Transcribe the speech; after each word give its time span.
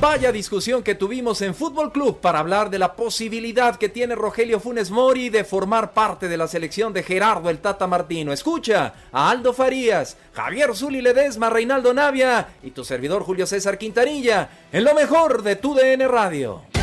Vaya 0.00 0.30
discusión 0.30 0.84
que 0.84 0.94
tuvimos 0.94 1.42
en 1.42 1.56
Fútbol 1.56 1.90
Club 1.90 2.20
para 2.20 2.38
hablar 2.38 2.70
de 2.70 2.78
la 2.78 2.94
posibilidad 2.94 3.74
que 3.74 3.88
tiene 3.88 4.14
Rogelio 4.14 4.60
Funes 4.60 4.92
Mori 4.92 5.28
de 5.28 5.42
formar 5.42 5.92
parte 5.92 6.28
de 6.28 6.36
la 6.36 6.46
selección 6.46 6.92
de 6.92 7.02
Gerardo 7.02 7.50
el 7.50 7.58
Tata 7.58 7.88
Martino. 7.88 8.32
Escucha 8.32 8.94
a 9.10 9.28
Aldo 9.28 9.52
Farías, 9.52 10.16
Javier 10.34 10.76
Zuli 10.76 11.02
Ledesma, 11.02 11.50
Reinaldo 11.50 11.92
Navia 11.92 12.46
y 12.62 12.70
tu 12.70 12.84
servidor 12.84 13.24
Julio 13.24 13.44
César 13.44 13.76
Quintanilla 13.76 14.50
en 14.70 14.84
lo 14.84 14.94
mejor 14.94 15.42
de 15.42 15.56
tu 15.56 15.74
DN 15.74 16.06
Radio. 16.06 16.77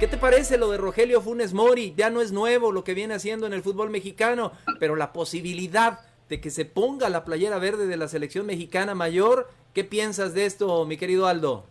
¿Qué 0.00 0.06
te 0.06 0.16
parece 0.16 0.58
lo 0.58 0.70
de 0.70 0.78
Rogelio 0.78 1.20
Funes 1.20 1.52
Mori? 1.52 1.92
Ya 1.96 2.08
no 2.08 2.20
es 2.20 2.30
nuevo 2.30 2.70
lo 2.70 2.84
que 2.84 2.94
viene 2.94 3.14
haciendo 3.14 3.48
en 3.48 3.52
el 3.52 3.62
fútbol 3.62 3.90
mexicano, 3.90 4.52
pero 4.78 4.94
la 4.94 5.12
posibilidad 5.12 5.98
de 6.28 6.40
que 6.40 6.50
se 6.50 6.64
ponga 6.64 7.08
la 7.08 7.24
playera 7.24 7.58
verde 7.58 7.88
de 7.88 7.96
la 7.96 8.06
selección 8.06 8.46
mexicana 8.46 8.94
mayor, 8.94 9.48
¿qué 9.74 9.82
piensas 9.82 10.34
de 10.34 10.46
esto, 10.46 10.86
mi 10.86 10.98
querido 10.98 11.26
Aldo? 11.26 11.66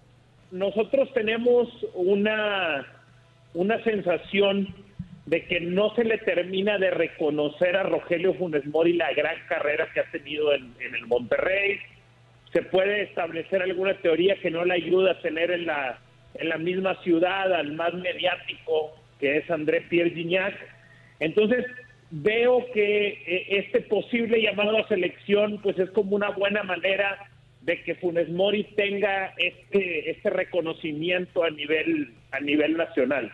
Nosotros 0.52 1.07
tenemos 1.13 1.69
una, 1.93 2.85
una 3.53 3.81
sensación 3.85 4.75
de 5.25 5.45
que 5.45 5.61
no 5.61 5.95
se 5.95 6.03
le 6.03 6.17
termina 6.17 6.77
de 6.77 6.91
reconocer 6.91 7.77
a 7.77 7.83
Rogelio 7.83 8.33
Funes 8.33 8.65
Mori 8.65 8.91
la 8.91 9.13
gran 9.13 9.37
carrera 9.47 9.87
que 9.93 10.02
ha 10.02 10.11
tenido 10.11 10.52
en, 10.52 10.73
en 10.81 10.95
el 10.95 11.07
Monterrey. 11.07 11.80
Se 12.52 12.61
puede 12.61 13.03
establecer 13.03 13.61
alguna 13.61 13.97
teoría 14.02 14.35
que 14.41 14.52
no 14.52 14.65
le 14.65 14.73
ayuda 14.73 15.11
a 15.11 15.21
tener 15.21 15.49
en 15.52 15.65
la 15.65 16.02
en 16.36 16.50
la 16.50 16.58
misma 16.58 17.02
ciudad 17.03 17.53
al 17.53 17.73
más 17.73 17.94
mediático 17.94 18.94
que 19.20 19.38
es 19.38 19.50
André 19.50 19.81
Pierre 19.81 20.11
Gignac. 20.11 20.56
Entonces, 21.20 21.66
veo 22.11 22.66
que 22.73 23.08
eh, 23.08 23.45
este 23.50 23.81
posible 23.81 24.42
llamado 24.42 24.78
a 24.78 24.88
selección 24.88 25.59
pues 25.61 25.78
es 25.80 25.89
como 25.92 26.16
una 26.16 26.30
buena 26.30 26.64
manera 26.64 27.17
de 27.61 27.83
que 27.83 27.95
Funes 27.95 28.30
Mori 28.30 28.64
tenga 28.75 29.33
este 29.38 30.11
este 30.11 30.30
reconocimiento 30.30 31.44
a 31.44 31.50
nivel 31.50 32.14
a 32.31 32.39
nivel 32.39 32.78
nacional. 32.78 33.31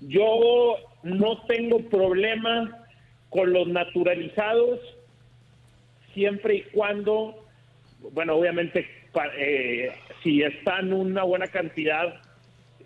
Yo 0.00 0.76
no 1.02 1.46
tengo 1.46 1.80
problema 1.88 2.86
con 3.30 3.52
los 3.52 3.68
naturalizados 3.68 4.80
siempre 6.12 6.56
y 6.56 6.62
cuando 6.72 7.42
bueno, 8.12 8.34
obviamente 8.34 8.86
eh, 9.38 9.92
si 10.24 10.42
están 10.42 10.92
una 10.92 11.22
buena 11.22 11.46
cantidad, 11.46 12.20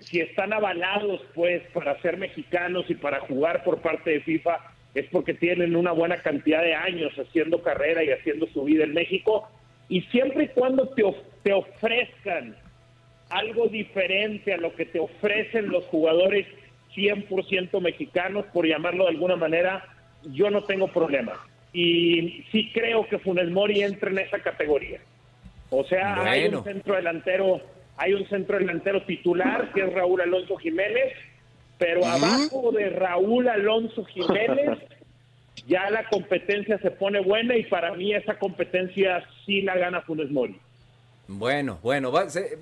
si 0.00 0.20
están 0.20 0.52
avalados 0.52 1.22
pues 1.34 1.62
para 1.72 1.98
ser 2.02 2.18
mexicanos 2.18 2.84
y 2.90 2.94
para 2.94 3.20
jugar 3.20 3.64
por 3.64 3.80
parte 3.80 4.10
de 4.10 4.20
FIFA, 4.20 4.58
es 4.94 5.06
porque 5.10 5.32
tienen 5.32 5.76
una 5.76 5.92
buena 5.92 6.18
cantidad 6.18 6.62
de 6.62 6.74
años 6.74 7.12
haciendo 7.16 7.62
carrera 7.62 8.02
y 8.02 8.10
haciendo 8.10 8.46
su 8.48 8.64
vida 8.64 8.84
en 8.84 8.92
México. 8.92 9.48
Y 9.88 10.02
siempre 10.02 10.44
y 10.44 10.48
cuando 10.48 10.88
te, 10.88 11.02
te 11.44 11.52
ofrezcan 11.52 12.56
algo 13.30 13.68
diferente 13.68 14.52
a 14.52 14.58
lo 14.58 14.74
que 14.74 14.86
te 14.86 14.98
ofrecen 14.98 15.68
los 15.68 15.84
jugadores 15.86 16.46
100% 16.94 17.80
mexicanos, 17.80 18.46
por 18.52 18.66
llamarlo 18.66 19.04
de 19.04 19.10
alguna 19.10 19.36
manera, 19.36 19.84
yo 20.24 20.50
no 20.50 20.64
tengo 20.64 20.88
problema. 20.88 21.46
Y 21.72 22.44
sí 22.50 22.70
creo 22.72 23.06
que 23.06 23.18
Funes 23.18 23.50
Mori 23.50 23.82
entra 23.82 24.10
en 24.10 24.18
esa 24.18 24.40
categoría. 24.40 25.00
O 25.70 25.84
sea, 25.84 26.22
hay 26.22 26.46
un 26.46 26.64
centro 26.64 26.96
delantero, 26.96 27.60
hay 27.96 28.14
un 28.14 28.26
centro 28.28 28.58
delantero 28.58 29.02
titular 29.02 29.72
que 29.72 29.82
es 29.82 29.92
Raúl 29.92 30.20
Alonso 30.20 30.56
Jiménez, 30.56 31.12
pero 31.78 32.04
abajo 32.04 32.72
de 32.72 32.90
Raúl 32.90 33.48
Alonso 33.48 34.04
Jiménez 34.04 34.78
ya 35.66 35.90
la 35.90 36.08
competencia 36.08 36.78
se 36.78 36.90
pone 36.90 37.20
buena 37.20 37.56
y 37.56 37.64
para 37.64 37.94
mí 37.94 38.14
esa 38.14 38.38
competencia 38.38 39.22
sí 39.44 39.62
la 39.62 39.76
gana 39.76 40.00
Funes 40.00 40.30
Mori. 40.30 40.58
Bueno, 41.30 41.78
bueno, 41.82 42.10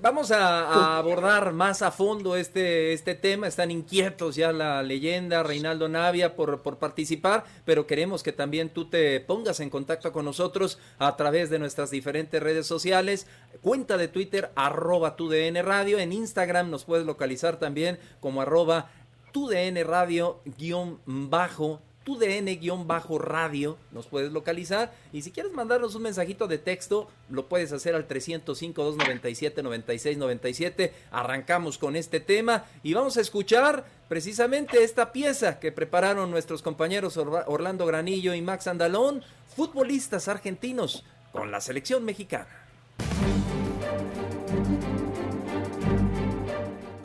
vamos 0.01 0.29
a, 0.31 0.97
abordar 0.97 1.53
más 1.53 1.81
a 1.81 1.89
fondo 1.89 2.35
este, 2.35 2.91
este 2.91 3.15
tema. 3.15 3.47
Están 3.47 3.71
inquietos 3.71 4.35
ya 4.35 4.51
la 4.51 4.83
leyenda, 4.83 5.41
Reinaldo 5.41 5.87
Navia, 5.87 6.35
por, 6.35 6.61
por 6.61 6.77
participar, 6.77 7.45
pero 7.63 7.87
queremos 7.87 8.23
que 8.23 8.33
también 8.33 8.69
tú 8.69 8.89
te 8.89 9.21
pongas 9.21 9.61
en 9.61 9.69
contacto 9.69 10.11
con 10.11 10.25
nosotros 10.25 10.79
a 10.99 11.15
través 11.15 11.49
de 11.49 11.59
nuestras 11.59 11.91
diferentes 11.91 12.43
redes 12.43 12.67
sociales. 12.67 13.27
Cuenta 13.61 13.95
de 13.95 14.09
Twitter, 14.09 14.51
arroba 14.55 15.15
tu 15.15 15.29
DN 15.29 15.61
Radio. 15.61 15.97
En 15.97 16.11
Instagram 16.11 16.69
nos 16.69 16.83
puedes 16.83 17.05
localizar 17.05 17.59
también 17.59 17.97
como 18.19 18.41
arroba 18.41 18.91
tu 19.31 19.47
DN 19.47 19.81
Radio 19.85 20.41
guion 20.57 20.99
bajo 21.05 21.81
tu 22.07 22.17
DN-radio, 22.17 23.77
nos 23.91 24.07
puedes 24.07 24.31
localizar. 24.31 24.93
Y 25.11 25.23
si 25.23 25.33
quieres 25.33 25.51
mandarnos 25.51 25.93
un 25.93 26.03
mensajito 26.03 26.47
de 26.47 26.57
texto, 26.57 27.09
lo 27.29 27.49
puedes 27.49 27.73
hacer 27.73 27.95
al 27.95 28.07
305-297-9697. 28.07 30.93
Arrancamos 31.11 31.77
con 31.77 31.97
este 31.97 32.21
tema 32.21 32.63
y 32.81 32.93
vamos 32.93 33.17
a 33.17 33.21
escuchar 33.21 33.83
precisamente 34.07 34.85
esta 34.85 35.11
pieza 35.11 35.59
que 35.59 35.73
prepararon 35.73 36.31
nuestros 36.31 36.61
compañeros 36.61 37.17
Orlando 37.17 37.85
Granillo 37.85 38.33
y 38.33 38.41
Max 38.41 38.67
Andalón, 38.67 39.21
futbolistas 39.53 40.29
argentinos 40.29 41.03
con 41.33 41.51
la 41.51 41.59
selección 41.59 42.05
mexicana. 42.05 42.66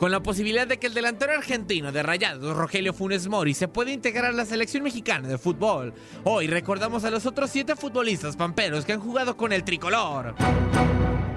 Con 0.03 0.11
la 0.11 0.21
posibilidad 0.21 0.67
de 0.67 0.79
que 0.79 0.87
el 0.87 0.93
delantero 0.93 1.31
argentino 1.31 1.93
de 1.93 2.03
Rayados, 2.03 2.57
Rogelio 2.57 2.91
Funes 2.91 3.29
Mori, 3.29 3.53
se 3.53 3.69
pueda 3.69 3.89
integrar 3.89 4.31
a 4.31 4.33
la 4.33 4.43
selección 4.43 4.83
mexicana 4.83 5.29
de 5.29 5.37
fútbol. 5.37 5.93
Hoy 6.25 6.47
recordamos 6.47 7.05
a 7.05 7.09
los 7.09 7.25
otros 7.25 7.49
siete 7.49 7.77
futbolistas 7.77 8.35
pamperos 8.35 8.83
que 8.83 8.91
han 8.91 8.99
jugado 8.99 9.37
con 9.37 9.53
el 9.53 9.63
tricolor. 9.63 10.35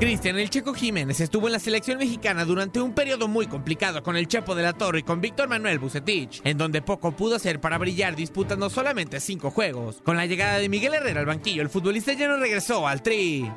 Cristian 0.00 0.37
El 0.37 0.50
Checo 0.50 0.75
Jiménez 0.75 1.21
estuvo 1.21 1.47
en 1.47 1.53
la 1.53 1.60
selección 1.60 1.99
mexicana 1.99 2.44
durante 2.44 2.81
un 2.81 2.93
periodo 2.93 3.28
muy 3.28 3.47
complicado 3.47 4.03
con 4.03 4.16
el 4.16 4.27
Chepo 4.27 4.56
de 4.56 4.65
la 4.65 4.72
Torre 4.72 4.98
y 4.98 5.04
con 5.04 5.21
Víctor 5.21 5.48
Manuel 5.48 5.78
Bucetich, 5.78 6.41
en 6.43 6.59
donde 6.59 6.83
poco 6.83 7.12
pudo 7.12 7.37
hacer 7.37 7.60
para 7.60 7.78
brillar 7.78 8.16
disputando 8.16 8.69
solamente 8.69 9.21
cinco 9.21 9.53
juegos. 9.53 10.03
Con 10.03 10.16
la 10.16 10.27
llegada 10.27 10.59
de 10.59 10.69
Miguel 10.69 10.94
Herrera 10.94 11.21
al 11.21 11.27
banquillo, 11.27 11.62
el 11.62 11.71
futbolista 11.71 12.15
ya 12.15 12.27
no 12.27 12.37
regresó 12.37 12.88
al 12.88 13.00
tri. 13.00 13.48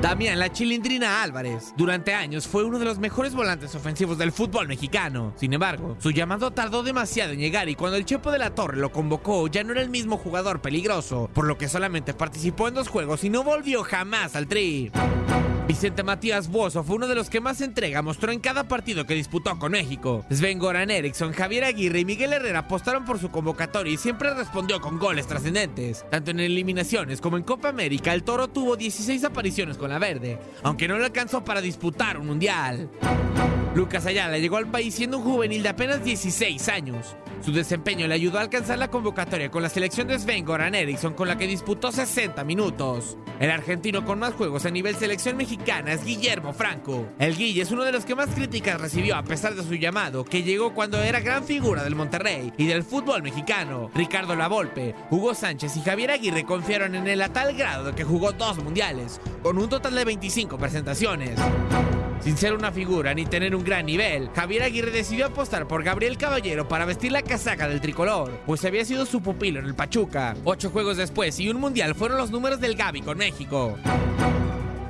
Damián 0.00 0.38
La 0.38 0.52
Chilindrina 0.52 1.24
Álvarez. 1.24 1.74
Durante 1.76 2.14
años 2.14 2.46
fue 2.46 2.62
uno 2.62 2.78
de 2.78 2.84
los 2.84 3.00
mejores 3.00 3.34
volantes 3.34 3.74
ofensivos 3.74 4.16
del 4.16 4.30
fútbol 4.30 4.68
mexicano. 4.68 5.32
Sin 5.36 5.52
embargo, 5.52 5.96
su 5.98 6.12
llamado 6.12 6.52
tardó 6.52 6.84
demasiado 6.84 7.32
en 7.32 7.40
llegar 7.40 7.68
y 7.68 7.74
cuando 7.74 7.96
el 7.96 8.04
Chepo 8.04 8.30
de 8.30 8.38
la 8.38 8.54
Torre 8.54 8.76
lo 8.76 8.92
convocó 8.92 9.48
ya 9.48 9.64
no 9.64 9.72
era 9.72 9.82
el 9.82 9.90
mismo 9.90 10.16
jugador 10.16 10.60
peligroso, 10.60 11.28
por 11.34 11.46
lo 11.46 11.58
que 11.58 11.68
solamente 11.68 12.14
participó 12.14 12.68
en 12.68 12.74
dos 12.74 12.86
juegos 12.86 13.24
y 13.24 13.30
no 13.30 13.42
volvió 13.42 13.82
jamás 13.82 14.36
al 14.36 14.46
tri. 14.46 14.92
Vicente 15.68 16.02
Matías 16.02 16.48
Bozo 16.48 16.82
fue 16.82 16.96
uno 16.96 17.06
de 17.06 17.14
los 17.14 17.28
que 17.28 17.42
más 17.42 17.60
entrega 17.60 18.00
mostró 18.00 18.32
en 18.32 18.40
cada 18.40 18.64
partido 18.64 19.04
que 19.04 19.12
disputó 19.12 19.58
con 19.58 19.72
México. 19.72 20.24
Sven 20.30 20.58
Goran 20.58 20.90
Eriksson, 20.90 21.34
Javier 21.34 21.64
Aguirre 21.64 22.00
y 22.00 22.04
Miguel 22.06 22.32
Herrera 22.32 22.60
apostaron 22.60 23.04
por 23.04 23.18
su 23.18 23.30
convocatoria 23.30 23.92
y 23.92 23.98
siempre 23.98 24.32
respondió 24.32 24.80
con 24.80 24.98
goles 24.98 25.26
trascendentes. 25.26 26.06
Tanto 26.10 26.30
en 26.30 26.40
eliminaciones 26.40 27.20
como 27.20 27.36
en 27.36 27.42
Copa 27.42 27.68
América, 27.68 28.14
el 28.14 28.22
Toro 28.22 28.48
tuvo 28.48 28.76
16 28.76 29.22
apariciones 29.24 29.76
con 29.76 29.90
la 29.90 29.98
verde, 29.98 30.38
aunque 30.62 30.88
no 30.88 30.98
le 30.98 31.04
alcanzó 31.04 31.44
para 31.44 31.60
disputar 31.60 32.16
un 32.16 32.28
mundial. 32.28 32.88
Lucas 33.74 34.06
Ayala 34.06 34.38
llegó 34.38 34.56
al 34.56 34.70
país 34.70 34.94
siendo 34.94 35.18
un 35.18 35.24
juvenil 35.24 35.62
de 35.62 35.68
apenas 35.68 36.02
16 36.02 36.66
años. 36.70 37.14
Su 37.40 37.52
desempeño 37.52 38.06
le 38.06 38.14
ayudó 38.14 38.38
a 38.38 38.42
alcanzar 38.42 38.78
la 38.78 38.88
convocatoria 38.88 39.50
con 39.50 39.62
la 39.62 39.68
selección 39.68 40.08
de 40.08 40.18
Sven 40.18 40.44
Goran 40.44 40.74
Eriksson 40.74 41.14
con 41.14 41.28
la 41.28 41.38
que 41.38 41.46
disputó 41.46 41.92
60 41.92 42.42
minutos. 42.44 43.16
El 43.38 43.50
argentino 43.50 44.04
con 44.04 44.18
más 44.18 44.34
juegos 44.34 44.66
a 44.66 44.70
nivel 44.70 44.96
selección 44.96 45.36
mexicana 45.36 45.92
es 45.92 46.04
Guillermo 46.04 46.52
Franco. 46.52 47.06
El 47.18 47.36
Guille 47.36 47.62
es 47.62 47.70
uno 47.70 47.84
de 47.84 47.92
los 47.92 48.04
que 48.04 48.16
más 48.16 48.28
críticas 48.30 48.80
recibió 48.80 49.16
a 49.16 49.22
pesar 49.22 49.54
de 49.54 49.62
su 49.62 49.74
llamado, 49.74 50.24
que 50.24 50.42
llegó 50.42 50.74
cuando 50.74 51.00
era 51.00 51.20
gran 51.20 51.44
figura 51.44 51.84
del 51.84 51.94
Monterrey 51.94 52.52
y 52.56 52.66
del 52.66 52.82
fútbol 52.82 53.22
mexicano. 53.22 53.90
Ricardo 53.94 54.34
Lavolpe, 54.34 54.94
Hugo 55.10 55.34
Sánchez 55.34 55.76
y 55.76 55.82
Javier 55.82 56.10
Aguirre 56.10 56.44
confiaron 56.44 56.96
en 56.96 57.06
él 57.06 57.22
a 57.22 57.32
tal 57.32 57.54
grado 57.56 57.94
que 57.94 58.04
jugó 58.04 58.32
dos 58.32 58.62
mundiales, 58.62 59.20
con 59.42 59.58
un 59.58 59.68
total 59.68 59.94
de 59.94 60.04
25 60.04 60.58
presentaciones. 60.58 61.38
Sin 62.20 62.36
ser 62.36 62.52
una 62.52 62.72
figura 62.72 63.14
ni 63.14 63.24
tener 63.24 63.54
un 63.54 63.64
gran 63.64 63.86
nivel, 63.86 64.28
Javier 64.34 64.64
Aguirre 64.64 64.90
decidió 64.90 65.26
apostar 65.26 65.66
por 65.68 65.82
Gabriel 65.82 66.18
Caballero 66.18 66.68
para 66.68 66.84
vestir 66.84 67.12
la 67.12 67.22
casaca 67.22 67.68
del 67.68 67.80
tricolor, 67.80 68.40
pues 68.44 68.64
había 68.64 68.84
sido 68.84 69.06
su 69.06 69.22
pupilo 69.22 69.60
en 69.60 69.66
el 69.66 69.74
Pachuca. 69.74 70.34
Ocho 70.44 70.70
juegos 70.70 70.96
después 70.96 71.38
y 71.40 71.48
un 71.48 71.58
mundial 71.58 71.94
fueron 71.94 72.18
los 72.18 72.30
números 72.30 72.60
del 72.60 72.74
Gaby 72.74 73.02
con 73.02 73.18
México. 73.18 73.78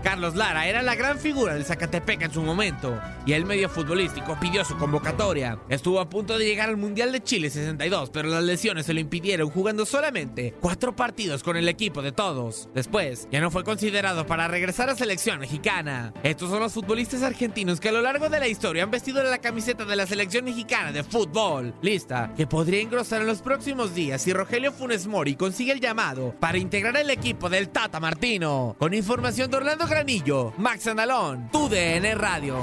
Carlos 0.03 0.37
Lara 0.37 0.67
era 0.67 0.83
la 0.83 0.95
gran 0.95 1.19
figura 1.19 1.55
del 1.55 1.65
Zacatepec 1.65 2.23
en 2.23 2.33
su 2.33 2.43
momento 2.43 3.01
y 3.27 3.33
el 3.33 3.45
medio 3.45 3.69
futbolístico 3.69 4.39
pidió 4.41 4.65
su 4.65 4.77
convocatoria. 4.77 5.59
Estuvo 5.69 6.01
a 6.01 6.09
punto 6.09 6.39
de 6.39 6.45
llegar 6.47 6.69
al 6.69 6.77
Mundial 6.77 7.13
de 7.13 7.23
Chile 7.23 7.51
62, 7.51 8.11
pero 8.11 8.29
las 8.29 8.45
lesiones 8.45 8.87
se 8.87 8.95
lo 8.95 9.01
impidieron 9.01 9.51
jugando 9.51 9.85
solamente 9.85 10.55
cuatro 10.61 10.95
partidos 10.95 11.43
con 11.43 11.57
el 11.57 11.69
equipo 11.69 12.03
de 12.03 12.13
todos. 12.13 12.69
Después, 12.75 13.29
ya 13.31 13.41
no 13.41 13.51
fue 13.51 13.65
considerado 13.65 14.27
para 14.27 14.49
regresar 14.49 14.89
a 14.89 14.95
selección 14.95 15.41
mexicana. 15.41 16.13
Estos 16.23 16.51
son 16.51 16.61
los 16.61 16.73
futbolistas 16.73 17.23
argentinos 17.23 17.81
que 17.81 17.89
a 17.89 17.93
lo 17.93 18.01
largo 18.01 18.29
de 18.29 18.41
la 18.41 18.49
historia 18.49 18.85
han 18.85 18.91
vestido 18.91 19.23
la 19.23 19.39
camiseta 19.39 19.85
de 19.85 19.97
la 19.97 20.07
selección 20.07 20.45
mexicana 20.45 20.93
de 20.93 21.03
fútbol. 21.03 21.75
Lista 21.83 22.33
que 22.37 22.47
podría 22.47 22.81
engrosar 22.81 23.21
en 23.21 23.27
los 23.27 23.43
próximos 23.43 23.95
días 23.95 24.23
si 24.23 24.33
Rogelio 24.33 24.73
Funes 24.73 25.07
Mori 25.07 25.35
consigue 25.35 25.73
el 25.73 25.81
llamado 25.81 26.35
para 26.39 26.59
integrar 26.59 26.97
el 26.97 27.11
equipo 27.11 27.49
del 27.49 27.69
Tata 27.69 28.01
Martino. 28.01 28.77
Con 28.79 28.95
información 28.95 29.51
de 29.51 29.57
Orlando 29.57 29.87
Granillo, 29.89 30.53
Max 30.59 30.87
Andalón, 30.87 31.51
TUDN 31.51 32.17
Radio. 32.19 32.63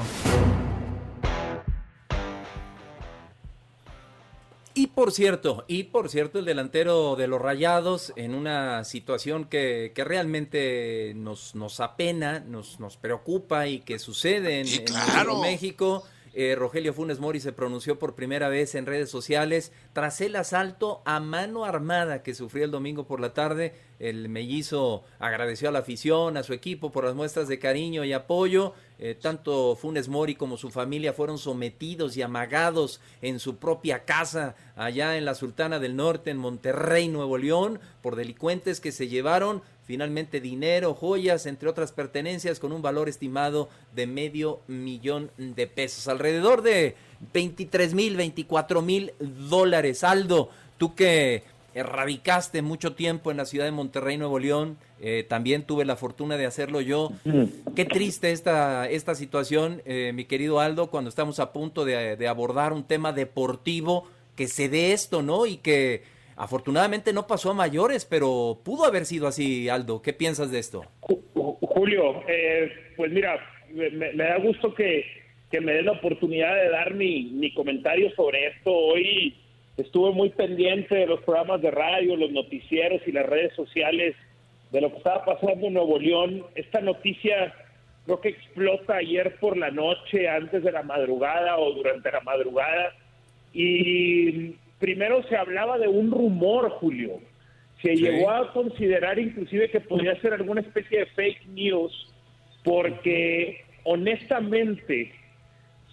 Y 4.78 4.88
por 4.88 5.14
cierto, 5.14 5.64
y 5.70 5.84
por 5.84 6.10
cierto, 6.10 6.38
el 6.40 6.46
delantero 6.46 7.16
de 7.16 7.28
los 7.28 7.42
Rayados 7.42 8.12
en 8.18 8.36
una 8.36 8.84
situación 8.84 9.46
que, 9.46 9.94
que 9.96 10.04
realmente 10.04 11.14
nos, 11.16 11.56
nos 11.56 11.80
apena, 11.80 12.42
nos, 12.42 12.82
nos 12.82 12.98
preocupa 12.98 13.68
y 13.68 13.80
que 13.80 14.00
sucede 14.00 14.60
en, 14.60 14.68
Sí, 14.68 14.80
en 14.80 14.86
claro. 14.86 15.40
México. 15.42 16.04
Eh, 16.38 16.54
Rogelio 16.56 16.94
Funes 16.94 17.22
Mori 17.22 17.40
se 17.40 17.54
pronunció 17.54 17.98
por 17.98 18.14
primera 18.14 18.50
vez 18.50 18.76
en 18.76 18.86
redes 18.86 19.10
sociales 19.10 19.72
tras 19.94 20.20
el 20.20 20.36
asalto 20.36 21.02
a 21.06 21.22
mano 21.22 21.64
armada 21.64 22.24
que 22.24 22.36
sufrió 22.36 22.66
el 22.66 22.72
domingo 22.72 23.08
por 23.08 23.22
la 23.22 23.34
tarde. 23.34 23.74
El 24.00 24.28
mellizo 24.28 25.06
agradeció 25.18 25.70
a 25.70 25.72
la 25.72 25.80
afición, 25.80 26.36
a 26.36 26.44
su 26.44 26.52
equipo 26.52 26.92
por 26.92 27.06
las 27.06 27.16
muestras 27.16 27.48
de 27.48 27.58
cariño 27.58 28.04
y 28.04 28.12
apoyo. 28.12 28.74
Eh, 28.98 29.16
tanto 29.20 29.76
Funes 29.76 30.08
Mori 30.08 30.36
como 30.36 30.58
su 30.58 30.70
familia 30.70 31.14
fueron 31.14 31.38
sometidos 31.38 32.16
y 32.16 32.22
amagados 32.22 33.02
en 33.22 33.40
su 33.40 33.58
propia 33.58 34.06
casa 34.06 34.56
allá 34.76 35.18
en 35.18 35.26
la 35.26 35.36
Sultana 35.36 35.80
del 35.80 35.96
Norte, 35.96 36.32
en 36.32 36.38
Monterrey, 36.38 37.10
Nuevo 37.10 37.38
León, 37.38 37.80
por 38.02 38.16
delincuentes 38.16 38.80
que 38.80 38.92
se 38.92 39.08
llevaron 39.08 39.62
finalmente 39.86 40.42
dinero, 40.42 40.94
joyas, 40.94 41.46
entre 41.46 41.70
otras 41.70 41.92
pertenencias, 41.92 42.60
con 42.60 42.72
un 42.72 42.82
valor 42.82 43.08
estimado 43.08 43.70
de 43.94 44.08
medio 44.08 44.62
millón 44.68 45.32
de 45.38 45.68
pesos, 45.68 46.08
alrededor 46.08 46.62
de 46.62 46.96
23 47.34 47.94
mil, 47.94 48.18
24 48.18 48.82
mil 48.82 49.14
dólares. 49.20 50.04
Aldo, 50.04 50.50
tú 50.78 50.96
que 50.96 51.44
radicaste 51.84 52.62
mucho 52.62 52.94
tiempo 52.96 53.32
en 53.32 53.38
la 53.38 53.46
ciudad 53.46 53.66
de 53.66 53.72
Monterrey, 53.72 54.18
Nuevo 54.18 54.40
León, 54.40 54.78
eh, 55.02 55.26
también 55.28 55.64
tuve 55.64 55.84
la 55.86 55.96
fortuna 55.96 56.38
de 56.38 56.46
hacerlo 56.46 56.80
yo. 56.82 57.12
Qué 57.76 57.86
triste 57.86 58.32
esta, 58.32 58.90
esta 58.90 59.14
situación, 59.16 59.82
eh, 59.86 60.12
mi 60.14 60.26
querido 60.26 60.60
Aldo, 60.60 60.90
cuando 60.90 61.10
estamos 61.10 61.40
a 61.40 61.52
punto 61.52 61.84
de, 61.86 62.28
abordar 62.28 62.72
un 62.74 62.86
tema 62.86 63.12
deportivo, 63.12 64.08
que 64.36 64.48
se 64.48 64.70
dé 64.70 64.94
esto, 64.94 65.22
¿no? 65.22 65.46
Y 65.46 65.58
que 65.58 66.04
afortunadamente 66.38 67.14
no 67.14 67.28
pasó 67.28 67.52
a 67.52 67.54
mayores, 67.54 68.06
pero 68.06 68.60
pudo 68.64 68.86
haber 68.86 69.06
sido 69.06 69.28
así, 69.28 69.70
Aldo. 69.70 70.02
¿Qué 70.02 70.14
piensas 70.14 70.52
de 70.52 70.60
esto? 70.60 70.84
Ju- 71.02 71.22
Ju- 71.34 71.58
Julio, 71.62 72.22
eh, 72.28 72.70
pues 72.98 73.12
mira, 73.12 73.38
me, 73.74 73.90
me 73.90 74.24
da 74.24 74.38
gusto 74.40 74.74
que, 74.74 75.04
que 75.52 75.62
me 75.62 75.74
den 75.74 75.86
la 75.86 75.94
oportunidad 75.94 76.56
de 76.56 76.70
dar 76.70 76.94
mi, 76.94 77.24
mi 77.34 77.54
comentario 77.54 78.10
sobre 78.16 78.48
esto. 78.48 78.72
Hoy 78.72 79.36
estuve 79.78 80.12
muy 80.12 80.30
pendiente 80.30 80.96
de 80.96 81.08
los 81.08 81.22
programas 81.22 81.62
de 81.62 81.72
radio, 81.72 82.16
los 82.16 82.32
noticieros 82.32 83.02
y 83.06 83.12
las 83.12 83.26
redes 83.26 83.54
sociales 83.56 84.16
de 84.72 84.82
lo 84.82 84.92
que 84.92 84.98
estaba 84.98 85.26
pasando 85.26 85.68
en 85.68 85.74
Nuevo 85.74 86.00
León. 86.00 86.44
Esta 86.56 86.82
noticia 86.82 87.54
creo 88.06 88.22
que 88.22 88.30
explota 88.30 88.98
ayer 88.98 89.36
por 89.40 89.58
la 89.58 89.72
noche, 89.72 90.30
antes 90.30 90.64
de 90.64 90.72
la 90.72 90.84
madrugada 90.84 91.58
o 91.58 91.74
durante 91.74 92.12
la 92.12 92.22
madrugada. 92.22 92.94
Y 93.54 94.52
primero 94.80 95.24
se 95.24 95.36
hablaba 95.38 95.78
de 95.78 95.88
un 95.88 96.12
rumor, 96.12 96.70
Julio. 96.72 97.20
Se 97.82 97.96
Sí. 97.96 98.04
llegó 98.04 98.30
a 98.32 98.52
considerar 98.54 99.20
inclusive 99.20 99.70
que 99.70 99.80
podría 99.80 100.20
ser 100.22 100.34
alguna 100.34 100.62
especie 100.62 101.00
de 101.00 101.06
fake 101.08 101.46
news, 101.48 102.14
porque 102.64 103.64
honestamente, 103.84 105.12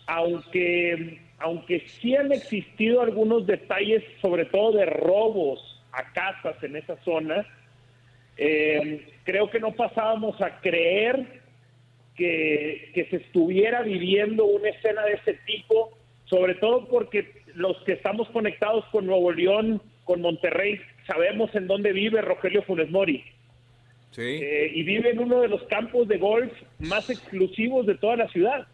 aunque, 0.07 1.19
aunque 1.43 1.81
sí 2.01 2.15
han 2.15 2.33
existido 2.33 3.01
algunos 3.03 3.47
detalles, 3.47 4.03
sobre 4.21 4.45
todo 4.45 4.73
de 4.73 4.87
robos 4.87 5.83
a 5.93 6.13
casas 6.13 6.63
en 6.63 6.77
esa 6.77 6.97
zona, 7.05 7.45
eh, 8.37 9.07
creo 9.25 9.51
que 9.51 9.59
no 9.59 9.73
pasábamos 9.73 10.41
a 10.41 10.61
creer 10.61 11.41
que, 12.17 12.91
que 12.95 13.07
se 13.07 13.17
estuviera 13.17 13.83
viviendo 13.83 14.45
una 14.45 14.69
escena 14.69 15.05
de 15.05 15.15
ese 15.15 15.35
tipo, 15.45 15.91
sobre 16.27 16.55
todo 16.55 16.87
porque 16.87 17.33
los 17.55 17.77
que 17.85 17.93
estamos 17.93 18.29
conectados 18.31 18.85
con 18.87 19.07
Nuevo 19.07 19.33
León, 19.33 19.83
con 20.05 20.23
Monterrey, 20.23 20.81
sabemos 21.07 21.53
en 21.55 21.67
dónde 21.67 21.93
vive 21.93 22.23
Rogelio 22.23 22.63
Funes 22.63 22.91
Mori. 22.91 23.25
Sí. 24.13 24.23
Eh, 24.23 24.71
y 24.75 24.83
vive 24.85 25.11
en 25.11 25.19
uno 25.19 25.41
de 25.41 25.49
los 25.49 25.63
campos 25.65 26.07
de 26.07 26.19
golf 26.19 26.53
más 26.79 27.11
exclusivos 27.11 27.87
de 27.87 27.97
toda 27.97 28.17
la 28.17 28.29
ciudad. 28.29 28.67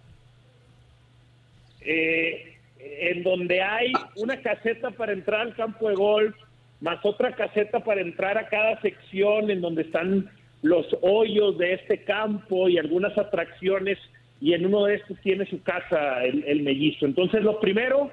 Eh, 1.80 2.57
en 2.78 3.22
donde 3.22 3.60
hay 3.62 3.92
una 4.16 4.40
caseta 4.40 4.90
para 4.90 5.12
entrar 5.12 5.42
al 5.42 5.54
campo 5.54 5.88
de 5.88 5.94
golf, 5.94 6.36
más 6.80 7.04
otra 7.04 7.34
caseta 7.34 7.80
para 7.80 8.00
entrar 8.00 8.38
a 8.38 8.48
cada 8.48 8.80
sección 8.80 9.50
en 9.50 9.60
donde 9.60 9.82
están 9.82 10.30
los 10.62 10.86
hoyos 11.02 11.58
de 11.58 11.74
este 11.74 12.04
campo 12.04 12.68
y 12.68 12.78
algunas 12.78 13.16
atracciones, 13.16 13.98
y 14.40 14.54
en 14.54 14.66
uno 14.66 14.84
de 14.84 14.96
estos 14.96 15.18
tiene 15.20 15.46
su 15.46 15.62
casa 15.62 16.24
el, 16.24 16.44
el 16.46 16.62
mellizo. 16.62 17.06
Entonces, 17.06 17.42
lo 17.42 17.58
primero 17.60 18.10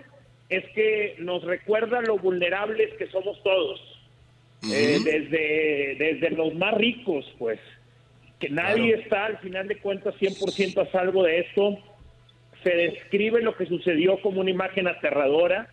es 0.50 0.64
que 0.74 1.16
nos 1.20 1.44
recuerda 1.44 2.02
lo 2.02 2.18
vulnerables 2.18 2.94
que 2.98 3.08
somos 3.08 3.42
todos. 3.44 3.80
Eh, 4.72 5.00
desde, 5.04 5.96
desde 6.00 6.32
los 6.32 6.56
más 6.56 6.74
ricos, 6.76 7.26
pues, 7.38 7.60
que 8.40 8.50
nadie 8.50 8.96
está 8.96 9.26
al 9.26 9.38
final 9.38 9.68
de 9.68 9.78
cuentas 9.78 10.16
100% 10.16 10.82
a 10.82 10.92
salvo 10.92 11.24
de 11.24 11.40
esto. 11.40 11.78
Se 12.66 12.76
describe 12.76 13.44
lo 13.44 13.56
que 13.56 13.68
sucedió 13.68 14.20
como 14.22 14.42
una 14.42 14.50
imagen 14.50 14.88
aterradora. 14.88 15.70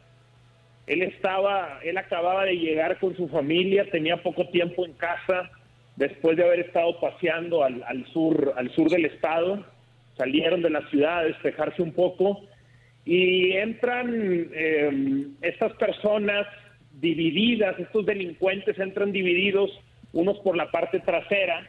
Él 0.87 1.01
estaba, 1.01 1.81
él 1.83 1.97
acababa 1.97 2.45
de 2.45 2.59
llegar 2.59 2.99
con 2.99 3.17
su 3.17 3.29
familia, 3.29 3.91
tenía 3.91 4.23
poco 4.23 4.51
tiempo 4.51 4.85
en 4.85 4.93
casa, 4.93 5.51
después 5.97 6.37
de 6.37 6.45
haber 6.45 6.61
estado 6.61 7.01
paseando 7.01 7.65
al, 7.65 8.07
sur, 8.13 8.53
al 8.59 8.71
sur 8.73 8.91
del 8.91 9.07
estado, 9.07 9.65
salieron 10.19 10.61
de 10.61 10.69
la 10.69 10.87
ciudad 10.91 11.21
a 11.21 11.25
despejarse 11.25 11.81
un 11.81 11.93
poco 11.93 12.43
y 13.07 13.53
entran 13.53 14.51
eh, 14.53 15.29
estas 15.41 15.73
personas 15.75 16.47
divididas, 17.01 17.79
estos 17.79 18.05
delincuentes 18.05 18.79
entran 18.79 19.13
divididos, 19.13 19.71
unos 20.13 20.39
por 20.41 20.59
la 20.59 20.71
parte 20.71 21.01
trasera, 21.01 21.67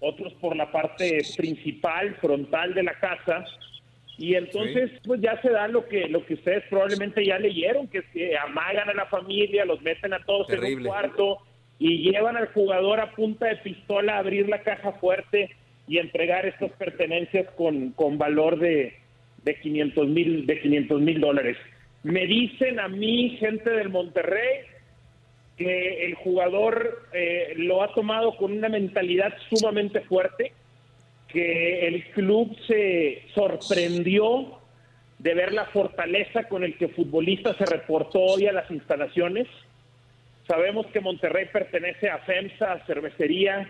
otros 0.00 0.32
por 0.34 0.56
la 0.56 0.72
parte 0.72 1.20
principal, 1.36 2.16
frontal 2.16 2.74
de 2.74 2.82
la 2.82 2.94
casa, 2.94 3.44
y 4.18 4.34
entonces 4.34 4.90
pues 5.04 5.20
ya 5.20 5.40
se 5.40 5.48
da 5.50 5.68
lo 5.68 5.86
que 5.86 6.08
lo 6.08 6.26
que 6.26 6.34
ustedes 6.34 6.64
probablemente 6.68 7.24
ya 7.24 7.38
leyeron, 7.38 7.86
que 7.86 8.02
que 8.12 8.36
amagan 8.36 8.90
a 8.90 8.94
la 8.94 9.06
familia, 9.06 9.64
los 9.64 9.80
meten 9.80 10.12
a 10.12 10.24
todos 10.24 10.50
en 10.50 10.78
un 10.78 10.84
cuarto 10.84 11.38
y 11.78 12.10
llevan 12.10 12.36
al 12.36 12.48
jugador 12.48 12.98
a 12.98 13.12
punta 13.12 13.46
de 13.46 13.56
pistola 13.56 14.16
a 14.16 14.18
abrir 14.18 14.48
la 14.48 14.62
caja 14.62 14.92
fuerte 14.92 15.50
y 15.86 15.98
entregar 15.98 16.44
estas 16.46 16.72
pertenencias 16.72 17.46
con, 17.56 17.92
con 17.92 18.18
valor 18.18 18.58
de, 18.58 18.94
de 19.44 19.54
500 19.60 20.08
mil 20.08 20.46
de 20.46 20.60
500 20.60 21.00
mil 21.00 21.20
dólares. 21.20 21.56
Me 22.02 22.26
dicen 22.26 22.80
a 22.80 22.88
mí, 22.88 23.36
gente 23.38 23.70
del 23.70 23.88
Monterrey, 23.88 24.64
que 25.56 26.06
el 26.06 26.14
jugador 26.14 27.06
eh, 27.12 27.54
lo 27.56 27.82
ha 27.82 27.92
tomado 27.94 28.36
con 28.36 28.52
una 28.52 28.68
mentalidad 28.68 29.32
sumamente 29.48 30.00
fuerte, 30.02 30.52
que 31.28 31.86
el 31.86 32.04
club 32.10 32.56
se 32.66 33.22
sorprendió 33.34 34.58
de 35.18 35.34
ver 35.34 35.52
la 35.52 35.66
fortaleza 35.66 36.44
con 36.44 36.64
el 36.64 36.76
que 36.76 36.88
futbolista 36.88 37.54
se 37.54 37.66
reportó 37.66 38.20
hoy 38.20 38.46
a 38.46 38.52
las 38.52 38.70
instalaciones. 38.70 39.46
Sabemos 40.46 40.86
que 40.86 41.00
Monterrey 41.00 41.46
pertenece 41.52 42.08
a 42.08 42.18
FEMSA, 42.18 42.72
a 42.72 42.86
cervecería, 42.86 43.68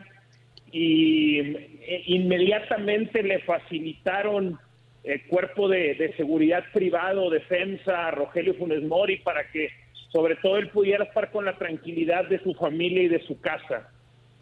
y 0.71 1.41
eh, 1.41 2.03
inmediatamente 2.07 3.23
le 3.23 3.41
facilitaron 3.41 4.59
el 5.03 5.23
cuerpo 5.27 5.69
de, 5.69 5.95
de 5.95 6.15
seguridad 6.17 6.65
privado 6.73 7.31
de 7.31 7.41
FEMSA 7.41 8.09
a 8.09 8.11
Rogelio 8.11 8.55
Funes 8.55 8.83
Mori 8.83 9.17
para 9.17 9.51
que 9.51 9.71
sobre 10.13 10.37
todo 10.37 10.59
él 10.59 10.69
pudiera 10.69 11.05
estar 11.05 11.31
con 11.31 11.45
la 11.45 11.57
tranquilidad 11.57 12.27
de 12.27 12.39
su 12.41 12.55
familia 12.55 13.03
y 13.03 13.09
de 13.09 13.21
su 13.21 13.41
casa. 13.41 13.91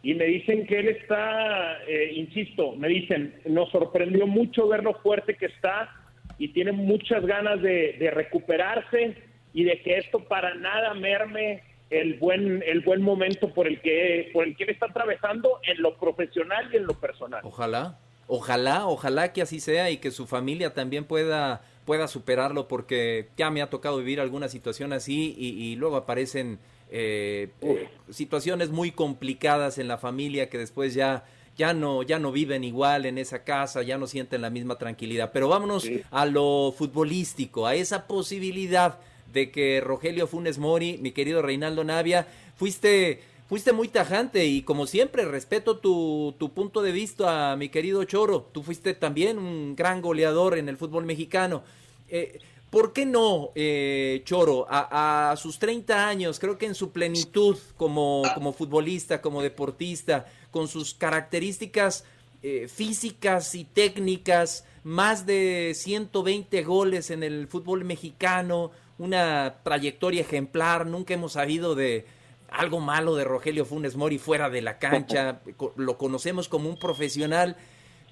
Y 0.02 0.14
me 0.14 0.24
dicen 0.26 0.66
que 0.66 0.78
él 0.78 0.88
está, 0.88 1.82
eh, 1.86 2.12
insisto, 2.14 2.72
me 2.76 2.88
dicen, 2.88 3.34
nos 3.46 3.70
sorprendió 3.70 4.26
mucho 4.26 4.68
ver 4.68 4.82
lo 4.82 4.94
fuerte 4.94 5.34
que 5.34 5.46
está 5.46 5.90
y 6.38 6.48
tiene 6.48 6.72
muchas 6.72 7.24
ganas 7.26 7.60
de, 7.62 7.96
de 7.98 8.10
recuperarse 8.10 9.16
y 9.52 9.64
de 9.64 9.80
que 9.82 9.98
esto 9.98 10.20
para 10.20 10.54
nada 10.54 10.94
merme 10.94 11.62
el 11.90 12.14
buen 12.14 12.62
el 12.66 12.80
buen 12.80 13.00
momento 13.00 13.52
por 13.54 13.66
el 13.66 13.80
que 13.80 14.30
por 14.32 14.46
el 14.46 14.56
que 14.56 14.64
él 14.64 14.70
está 14.70 14.86
atravesando 14.86 15.60
en 15.62 15.80
lo 15.82 15.96
profesional 15.96 16.68
y 16.72 16.76
en 16.76 16.86
lo 16.86 16.94
personal. 16.94 17.40
Ojalá, 17.44 17.98
ojalá, 18.26 18.86
ojalá 18.86 19.32
que 19.32 19.42
así 19.42 19.60
sea 19.60 19.90
y 19.90 19.98
que 19.98 20.10
su 20.10 20.26
familia 20.26 20.74
también 20.74 21.04
pueda 21.04 21.62
pueda 21.84 22.08
superarlo 22.08 22.66
porque 22.66 23.28
ya 23.36 23.50
me 23.50 23.62
ha 23.62 23.70
tocado 23.70 23.98
vivir 23.98 24.20
alguna 24.20 24.48
situación 24.48 24.92
así 24.92 25.34
y, 25.38 25.50
y 25.50 25.76
luego 25.76 25.96
aparecen 25.96 26.58
eh, 26.90 27.50
eh, 27.62 27.88
situaciones 28.10 28.70
muy 28.70 28.92
complicadas 28.92 29.78
en 29.78 29.88
la 29.88 29.98
familia 29.98 30.48
que 30.48 30.58
después 30.58 30.94
ya 30.94 31.24
ya 31.56 31.72
no 31.72 32.02
ya 32.02 32.18
no 32.18 32.32
viven 32.32 32.64
igual 32.64 33.06
en 33.06 33.16
esa 33.18 33.42
casa, 33.42 33.82
ya 33.82 33.96
no 33.98 34.06
sienten 34.06 34.42
la 34.42 34.50
misma 34.50 34.76
tranquilidad. 34.76 35.30
Pero 35.32 35.48
vámonos 35.48 35.84
Sí. 35.84 36.02
a 36.10 36.26
lo 36.26 36.74
futbolístico, 36.76 37.66
a 37.66 37.74
esa 37.74 38.06
posibilidad 38.06 38.98
de 39.32 39.50
que 39.50 39.80
Rogelio 39.80 40.26
Funes 40.26 40.58
Mori, 40.58 40.98
mi 41.00 41.12
querido 41.12 41.42
Reinaldo 41.42 41.82
Navia, 41.84 42.26
fuiste 42.56 43.20
fuiste 43.48 43.72
muy 43.72 43.86
tajante 43.88 44.44
y 44.44 44.62
como 44.62 44.86
siempre 44.88 45.24
respeto 45.24 45.78
tu, 45.78 46.34
tu 46.36 46.52
punto 46.52 46.82
de 46.82 46.90
vista, 46.90 47.54
mi 47.56 47.68
querido 47.68 48.02
Choro. 48.04 48.48
Tú 48.52 48.62
fuiste 48.64 48.92
también 48.92 49.38
un 49.38 49.76
gran 49.76 50.02
goleador 50.02 50.58
en 50.58 50.68
el 50.68 50.76
fútbol 50.76 51.04
mexicano. 51.04 51.62
Eh, 52.08 52.40
¿Por 52.70 52.92
qué 52.92 53.06
no, 53.06 53.52
eh, 53.54 54.22
Choro, 54.24 54.66
a, 54.68 55.30
a 55.30 55.36
sus 55.36 55.58
30 55.58 56.08
años, 56.08 56.38
creo 56.38 56.58
que 56.58 56.66
en 56.66 56.74
su 56.74 56.90
plenitud 56.90 57.56
como, 57.76 58.22
como 58.34 58.52
futbolista, 58.52 59.22
como 59.22 59.40
deportista, 59.40 60.26
con 60.50 60.68
sus 60.68 60.92
características 60.92 62.04
eh, 62.42 62.68
físicas 62.68 63.54
y 63.54 63.64
técnicas, 63.64 64.64
más 64.84 65.26
de 65.26 65.72
120 65.74 66.62
goles 66.64 67.10
en 67.10 67.22
el 67.22 67.46
fútbol 67.48 67.84
mexicano, 67.84 68.72
una 68.98 69.56
trayectoria 69.62 70.20
ejemplar, 70.22 70.86
nunca 70.86 71.14
hemos 71.14 71.32
sabido 71.32 71.74
de 71.74 72.06
algo 72.48 72.80
malo 72.80 73.14
de 73.16 73.24
Rogelio 73.24 73.64
Funes 73.64 73.96
Mori 73.96 74.18
fuera 74.18 74.50
de 74.50 74.62
la 74.62 74.78
cancha, 74.78 75.40
lo 75.76 75.98
conocemos 75.98 76.48
como 76.48 76.68
un 76.68 76.78
profesional. 76.78 77.56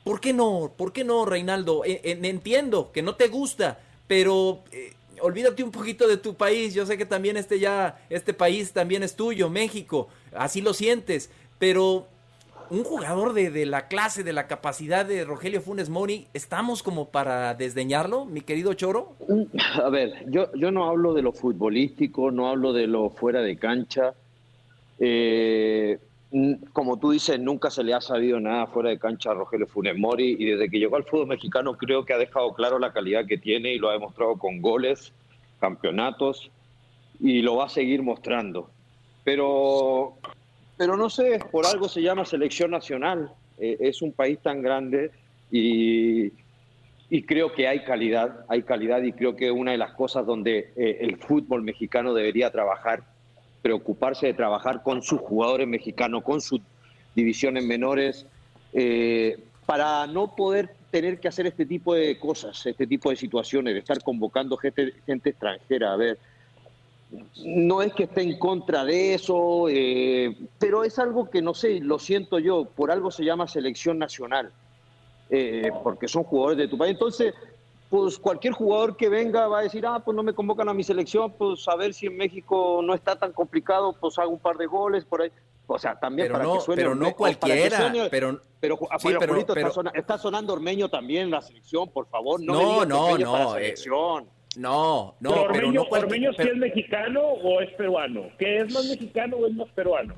¿Por 0.04 0.20
qué 0.20 0.32
no? 0.32 0.72
¿Por 0.76 0.92
qué 0.92 1.02
no, 1.04 1.24
Reinaldo? 1.24 1.84
E- 1.84 2.00
en- 2.04 2.24
entiendo 2.24 2.92
que 2.92 3.02
no 3.02 3.14
te 3.16 3.28
gusta, 3.28 3.80
pero 4.06 4.62
eh, 4.72 4.92
olvídate 5.20 5.62
un 5.62 5.70
poquito 5.70 6.06
de 6.06 6.16
tu 6.16 6.34
país. 6.34 6.74
Yo 6.74 6.86
sé 6.86 6.96
que 6.98 7.06
también 7.06 7.36
este 7.36 7.58
ya, 7.58 7.98
este 8.10 8.34
país 8.34 8.72
también 8.72 9.02
es 9.02 9.16
tuyo, 9.16 9.50
México. 9.50 10.08
Así 10.32 10.60
lo 10.60 10.74
sientes. 10.74 11.30
Pero 11.58 12.06
un 12.70 12.84
jugador 12.84 13.32
de, 13.32 13.50
de 13.50 13.66
la 13.66 13.88
clase, 13.88 14.24
de 14.24 14.32
la 14.32 14.46
capacidad 14.46 15.04
de 15.04 15.24
Rogelio 15.24 15.60
Funes 15.60 15.88
Mori, 15.88 16.26
¿estamos 16.34 16.82
como 16.82 17.08
para 17.08 17.54
desdeñarlo, 17.54 18.24
mi 18.24 18.40
querido 18.40 18.74
Choro? 18.74 19.12
A 19.82 19.88
ver, 19.90 20.24
yo, 20.28 20.52
yo 20.54 20.70
no 20.70 20.88
hablo 20.88 21.14
de 21.14 21.22
lo 21.22 21.32
futbolístico, 21.32 22.30
no 22.30 22.48
hablo 22.48 22.72
de 22.72 22.86
lo 22.86 23.10
fuera 23.10 23.42
de 23.42 23.56
cancha. 23.56 24.14
Eh, 24.98 25.98
como 26.72 26.98
tú 26.98 27.12
dices, 27.12 27.38
nunca 27.38 27.70
se 27.70 27.84
le 27.84 27.94
ha 27.94 28.00
sabido 28.00 28.40
nada 28.40 28.66
fuera 28.66 28.90
de 28.90 28.98
cancha 28.98 29.30
a 29.30 29.34
Rogelio 29.34 29.68
Funes 29.68 29.96
Mori 29.96 30.36
y 30.38 30.44
desde 30.46 30.68
que 30.68 30.78
llegó 30.78 30.96
al 30.96 31.04
fútbol 31.04 31.28
mexicano 31.28 31.76
creo 31.76 32.04
que 32.04 32.12
ha 32.12 32.18
dejado 32.18 32.54
claro 32.54 32.78
la 32.78 32.92
calidad 32.92 33.26
que 33.26 33.38
tiene 33.38 33.72
y 33.72 33.78
lo 33.78 33.88
ha 33.88 33.92
demostrado 33.92 34.36
con 34.36 34.60
goles, 34.60 35.12
campeonatos 35.60 36.50
y 37.20 37.42
lo 37.42 37.56
va 37.56 37.66
a 37.66 37.68
seguir 37.68 38.02
mostrando. 38.02 38.68
Pero, 39.22 40.14
pero 40.76 40.96
no 40.96 41.08
sé, 41.08 41.38
por 41.52 41.66
algo 41.66 41.88
se 41.88 42.02
llama 42.02 42.24
selección 42.24 42.72
nacional. 42.72 43.30
Eh, 43.58 43.76
es 43.80 44.02
un 44.02 44.12
país 44.12 44.40
tan 44.40 44.60
grande 44.60 45.12
y, 45.52 46.32
y 47.10 47.22
creo 47.22 47.52
que 47.52 47.68
hay 47.68 47.84
calidad, 47.84 48.44
hay 48.48 48.64
calidad 48.64 49.02
y 49.02 49.12
creo 49.12 49.36
que 49.36 49.52
una 49.52 49.70
de 49.70 49.78
las 49.78 49.92
cosas 49.92 50.26
donde 50.26 50.72
eh, 50.74 50.98
el 51.00 51.16
fútbol 51.16 51.62
mexicano 51.62 52.12
debería 52.12 52.50
trabajar, 52.50 53.04
preocuparse 53.64 54.26
de 54.26 54.34
trabajar 54.34 54.82
con 54.82 55.00
sus 55.00 55.20
jugadores 55.20 55.66
mexicanos, 55.66 56.22
con 56.22 56.42
sus 56.42 56.60
divisiones 57.14 57.64
menores, 57.64 58.26
eh, 58.74 59.42
para 59.64 60.06
no 60.06 60.36
poder 60.36 60.74
tener 60.90 61.18
que 61.18 61.28
hacer 61.28 61.46
este 61.46 61.64
tipo 61.64 61.94
de 61.94 62.18
cosas, 62.18 62.66
este 62.66 62.86
tipo 62.86 63.08
de 63.08 63.16
situaciones, 63.16 63.72
de 63.72 63.80
estar 63.80 64.02
convocando 64.02 64.58
gente, 64.58 64.92
gente 65.06 65.30
extranjera. 65.30 65.94
A 65.94 65.96
ver, 65.96 66.18
no 67.42 67.80
es 67.80 67.94
que 67.94 68.02
esté 68.02 68.20
en 68.20 68.38
contra 68.38 68.84
de 68.84 69.14
eso, 69.14 69.70
eh, 69.70 70.36
pero 70.58 70.84
es 70.84 70.98
algo 70.98 71.30
que 71.30 71.40
no 71.40 71.54
sé, 71.54 71.80
lo 71.80 71.98
siento 71.98 72.38
yo, 72.38 72.66
por 72.66 72.90
algo 72.90 73.10
se 73.10 73.24
llama 73.24 73.48
selección 73.48 73.98
nacional, 73.98 74.52
eh, 75.30 75.70
porque 75.82 76.06
son 76.06 76.24
jugadores 76.24 76.58
de 76.58 76.68
tu 76.68 76.76
país. 76.76 76.92
Entonces, 76.92 77.32
pues 77.90 78.18
cualquier 78.18 78.52
jugador 78.54 78.96
que 78.96 79.08
venga 79.08 79.46
va 79.46 79.60
a 79.60 79.62
decir, 79.62 79.86
ah, 79.86 80.00
pues 80.04 80.16
no 80.16 80.22
me 80.22 80.32
convocan 80.34 80.68
a 80.68 80.74
mi 80.74 80.82
selección, 80.82 81.32
pues 81.38 81.66
a 81.68 81.76
ver 81.76 81.94
si 81.94 82.06
en 82.06 82.16
México 82.16 82.80
no 82.82 82.94
está 82.94 83.16
tan 83.16 83.32
complicado, 83.32 83.94
pues 84.00 84.18
hago 84.18 84.30
un 84.30 84.38
par 84.40 84.56
de 84.56 84.66
goles 84.66 85.04
por 85.04 85.22
ahí. 85.22 85.30
O 85.66 85.78
sea, 85.78 85.98
también 85.98 86.26
Pero 86.28 86.34
para 86.34 86.44
no, 86.44 86.54
que 86.54 86.60
suene 86.60 86.82
pero 86.82 86.94
no 86.94 87.14
cualquiera, 87.16 87.76
suene- 87.78 88.08
pero 88.10 88.40
pero, 88.60 88.78
ah, 88.90 88.98
Sí, 88.98 89.08
pero, 89.08 89.20
pero- 89.20 89.32
Julito, 89.32 89.54
pero- 89.54 89.66
está, 89.68 89.74
sona- 89.74 89.92
está 89.94 90.18
sonando 90.18 90.52
Ormeño 90.54 90.88
también 90.88 91.24
en 91.24 91.30
la 91.30 91.40
selección, 91.40 91.88
por 91.88 92.06
favor. 92.06 92.40
No, 92.42 92.54
No, 92.54 92.84
no, 92.84 93.18
no, 93.18 93.32
para 93.32 93.44
eh, 93.44 93.62
selección. 93.64 94.26
no, 94.56 95.14
no, 95.20 95.30
pero 95.30 95.46
pero 95.52 95.66
Ormeño, 95.68 95.84
no 95.90 95.98
Ormeño 95.98 96.30
sí 96.32 96.36
pero- 96.38 96.50
es 96.52 96.56
mexicano 96.58 97.20
o 97.22 97.60
es 97.60 97.70
peruano? 97.74 98.22
¿Qué 98.38 98.58
es 98.60 98.72
más 98.74 98.84
mexicano 98.86 99.36
o 99.38 99.46
es 99.46 99.54
más 99.54 99.68
peruano? 99.70 100.14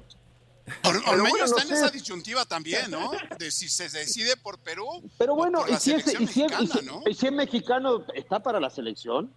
Or- 0.85 0.97
Ormeño 1.07 1.31
bueno, 1.31 1.45
está 1.45 1.57
no 1.57 1.63
en 1.63 1.69
sé. 1.69 1.75
esa 1.75 1.91
disyuntiva 1.91 2.45
también, 2.45 2.91
¿no? 2.91 3.13
De 3.39 3.51
si 3.53 3.69
se 3.69 3.89
decide 3.89 4.37
por 4.37 4.59
Perú 4.59 4.87
Pero 5.17 5.35
bueno, 5.37 5.65
y 5.69 5.73
la 5.73 5.79
si, 5.79 5.93
es, 5.93 6.03
selección 6.05 6.23
y 6.23 6.27
si 6.27 6.43
es- 6.43 6.51
y 6.51 6.55
mexicana, 6.57 6.81
si- 6.81 6.87
¿no? 6.87 7.03
y 7.07 7.15
si 7.15 7.27
es 7.27 7.33
mexicano, 7.33 8.05
¿está 8.15 8.41
para 8.41 8.59
la 8.59 8.69
selección? 8.71 9.33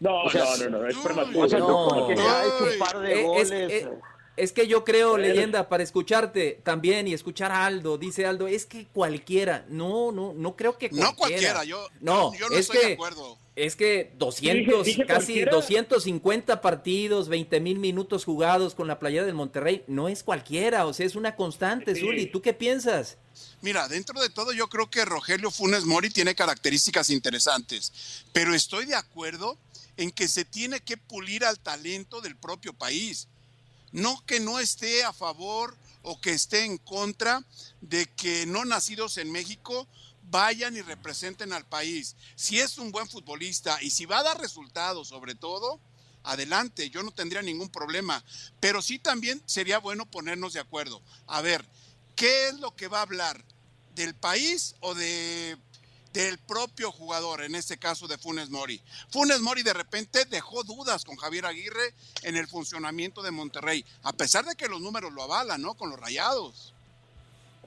No, 0.00 0.22
O 0.24 0.30
sea, 0.30 0.44
no, 0.44 0.70
no, 0.70 0.78
no, 0.80 0.86
es 0.88 0.96
no, 0.96 1.02
prematuro. 1.02 1.40
O 1.40 1.48
sea, 1.48 1.58
no, 1.58 1.68
No. 1.68 1.88
porque 1.88 2.16
ya 2.16 2.40
ha 2.40 2.44
hecho 2.46 2.64
Ay. 2.66 2.72
un 2.72 2.78
par 2.78 2.98
de 2.98 3.12
Eh, 3.12 3.20
es, 3.20 3.26
goles. 3.50 3.72
eh, 3.72 3.90
es 4.36 4.52
que 4.52 4.66
yo 4.66 4.84
creo, 4.84 5.10
Bueno. 5.10 5.26
leyenda, 5.28 5.68
para 5.68 5.82
escucharte 5.82 6.60
también 6.64 7.06
y 7.08 7.14
escuchar 7.14 7.52
a 7.52 7.66
Aldo, 7.66 7.98
dice 7.98 8.26
Aldo, 8.26 8.48
es 8.48 8.64
que 8.66 8.86
cualquiera, 8.86 9.66
no, 9.68 10.10
no, 10.12 10.32
no 10.34 10.56
creo 10.56 10.78
que 10.78 10.88
cualquiera. 10.88 11.10
No 11.10 11.16
cualquiera, 11.16 11.64
yo 11.64 11.86
no, 12.00 12.34
yo 12.34 12.48
no 12.48 12.54
es 12.54 12.60
estoy 12.62 12.78
que, 12.80 12.86
de 12.88 12.92
acuerdo. 12.94 13.38
Es 13.54 13.76
que 13.76 14.10
200, 14.16 14.86
Dije- 14.86 15.02
dije 15.02 15.06
casi 15.06 15.26
cualquiera. 15.26 15.52
250 15.52 16.60
partidos, 16.62 17.28
20 17.28 17.60
mil 17.60 17.78
minutos 17.78 18.24
jugados 18.24 18.74
con 18.74 18.88
la 18.88 18.98
playera 18.98 19.26
del 19.26 19.34
Monterrey, 19.34 19.84
no 19.86 20.08
es 20.08 20.22
cualquiera, 20.22 20.86
o 20.86 20.94
sea, 20.94 21.04
es 21.04 21.14
una 21.16 21.36
constante, 21.36 21.94
Sí. 21.94 22.00
Zuli. 22.00 22.26
¿Tú 22.26 22.40
qué 22.40 22.54
piensas? 22.54 23.18
Mira, 23.60 23.88
dentro 23.88 24.18
de 24.22 24.30
todo 24.30 24.52
yo 24.52 24.68
creo 24.68 24.88
que 24.88 25.04
Rogelio 25.04 25.50
Funes 25.50 25.84
Mori 25.84 26.08
tiene 26.08 26.34
características 26.34 27.10
interesantes, 27.10 28.24
pero 28.32 28.54
estoy 28.54 28.86
de 28.86 28.94
acuerdo 28.94 29.58
en 29.98 30.10
que 30.10 30.28
se 30.28 30.46
tiene 30.46 30.80
que 30.80 30.96
pulir 30.96 31.44
al 31.44 31.58
talento 31.60 32.22
del 32.22 32.36
propio 32.36 32.72
país. 32.72 33.28
No 33.92 34.24
que 34.26 34.40
no 34.40 34.58
esté 34.58 35.04
a 35.04 35.12
favor 35.12 35.76
o 36.02 36.20
que 36.20 36.32
esté 36.32 36.64
en 36.64 36.78
contra 36.78 37.44
de 37.80 38.06
que 38.06 38.46
no 38.46 38.64
nacidos 38.64 39.18
en 39.18 39.30
México 39.30 39.86
vayan 40.22 40.76
y 40.76 40.82
representen 40.82 41.52
al 41.52 41.66
país. 41.66 42.16
Si 42.34 42.58
es 42.58 42.78
un 42.78 42.90
buen 42.90 43.08
futbolista 43.08 43.80
y 43.82 43.90
si 43.90 44.06
va 44.06 44.18
a 44.18 44.22
dar 44.22 44.40
resultados 44.40 45.08
sobre 45.08 45.34
todo, 45.34 45.80
adelante, 46.24 46.90
yo 46.90 47.02
no 47.02 47.10
tendría 47.12 47.42
ningún 47.42 47.68
problema. 47.68 48.24
Pero 48.60 48.82
sí 48.82 48.98
también 48.98 49.42
sería 49.46 49.78
bueno 49.78 50.10
ponernos 50.10 50.54
de 50.54 50.60
acuerdo. 50.60 51.02
A 51.26 51.40
ver, 51.40 51.68
¿qué 52.16 52.48
es 52.48 52.54
lo 52.60 52.74
que 52.74 52.88
va 52.88 52.98
a 52.98 53.02
hablar? 53.02 53.44
¿Del 53.94 54.14
país 54.14 54.74
o 54.80 54.94
de 54.94 55.58
del 56.12 56.38
propio 56.38 56.92
jugador, 56.92 57.42
en 57.42 57.54
este 57.54 57.78
caso 57.78 58.06
de 58.06 58.18
Funes 58.18 58.50
Mori. 58.50 58.80
Funes 59.10 59.40
Mori 59.40 59.62
de 59.62 59.72
repente 59.72 60.24
dejó 60.26 60.62
dudas 60.64 61.04
con 61.04 61.16
Javier 61.16 61.46
Aguirre 61.46 61.94
en 62.22 62.36
el 62.36 62.46
funcionamiento 62.46 63.22
de 63.22 63.30
Monterrey, 63.30 63.84
a 64.02 64.12
pesar 64.12 64.44
de 64.44 64.56
que 64.56 64.68
los 64.68 64.80
números 64.80 65.12
lo 65.12 65.22
avalan, 65.22 65.62
¿no? 65.62 65.74
Con 65.74 65.90
los 65.90 65.98
rayados. 65.98 66.74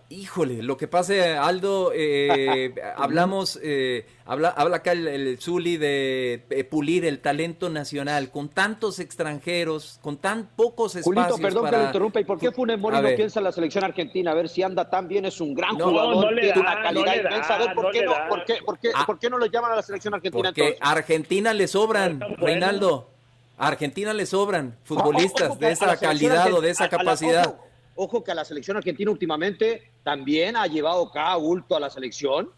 Híjole, 0.08 0.62
lo 0.62 0.78
que 0.78 0.88
pasa, 0.88 1.44
Aldo, 1.44 1.92
eh, 1.94 2.76
hablamos, 2.96 3.60
eh, 3.64 4.06
habla, 4.26 4.50
habla 4.50 4.78
acá 4.78 4.92
el, 4.92 5.08
el 5.08 5.40
Zuli 5.42 5.78
de 5.78 6.44
eh, 6.52 6.64
pulir 6.64 7.06
el 7.06 7.20
talento 7.22 7.72
nacional 7.72 8.30
con 8.30 8.50
tantos 8.50 9.00
extranjeros, 9.00 9.98
con 10.04 10.18
tan 10.18 10.48
pocos 10.56 10.96
espacios 10.96 11.06
Julito, 11.26 11.38
perdón 11.42 11.66
que 11.66 11.72
para- 11.72 11.82
le 11.82 11.86
interrumpa. 11.88 12.20
¿Y 12.20 12.24
por 12.24 12.38
qué 12.38 12.52
Funes 12.52 12.78
Mori 12.78 13.02
no 13.02 13.16
piensa 13.16 13.40
en 13.40 13.46
la 13.46 13.52
selección 13.52 13.84
argentina? 13.84 14.30
A 14.32 14.36
ver 14.36 14.48
si 14.48 14.62
anda 14.62 14.88
tan 14.88 15.08
bien, 15.08 15.26
es 15.26 15.42
un 15.42 15.56
gran 15.56 15.76
No, 15.76 15.90
jugador, 15.90 16.26
no 16.26 16.32
le 16.32 16.42
tiene 16.42 16.56
da, 16.56 16.62
una 16.62 16.76
no 16.76 16.82
calidad 16.84 17.16
le 17.16 17.24
da, 17.24 17.30
inmensa. 17.32 17.56
A 17.56 17.58
ver, 17.58 17.74
¿por, 17.74 17.86
no 17.86 17.92
qué 17.92 18.00
le 18.02 18.06
no, 18.06 18.12
da. 18.12 18.28
por, 18.30 18.46
qué, 18.46 18.54
por, 18.64 18.80
qué, 18.80 18.90
Ah. 18.94 19.04
por 19.08 19.18
qué 19.20 19.30
no 19.32 19.38
lo 19.40 19.48
llaman 19.48 19.72
a 19.72 19.76
la 19.78 19.82
selección 19.82 20.14
argentina 20.14 20.44
Porque 20.50 20.62
entonces? 20.62 20.82
a 20.88 20.92
Argentina 20.92 21.54
le 21.54 21.68
sobran. 21.68 22.20
Reinaldo. 22.38 23.10
A 23.58 23.68
Argentina 23.70 24.14
le 24.14 24.26
sobran 24.26 24.78
futbolistas 24.84 25.58
que 25.58 25.66
de 25.66 25.72
esa 25.72 25.98
calidad 25.98 26.54
o 26.54 26.60
de 26.62 26.70
esa 26.72 26.84
a- 26.84 26.88
a 26.88 26.92
la- 26.92 26.98
capacidad. 26.98 27.56
Ojo, 27.96 28.24
que 28.24 28.32
a 28.32 28.36
la 28.36 28.46
selección 28.46 28.78
argentina 28.78 29.12
últimamente 29.12 29.92
también 30.04 30.56
ha 30.56 30.68
llevado 30.68 31.10
cada 31.12 31.36
bulto 31.38 31.75
a 31.75 31.80
la 31.80 31.90
selección. 31.90 32.52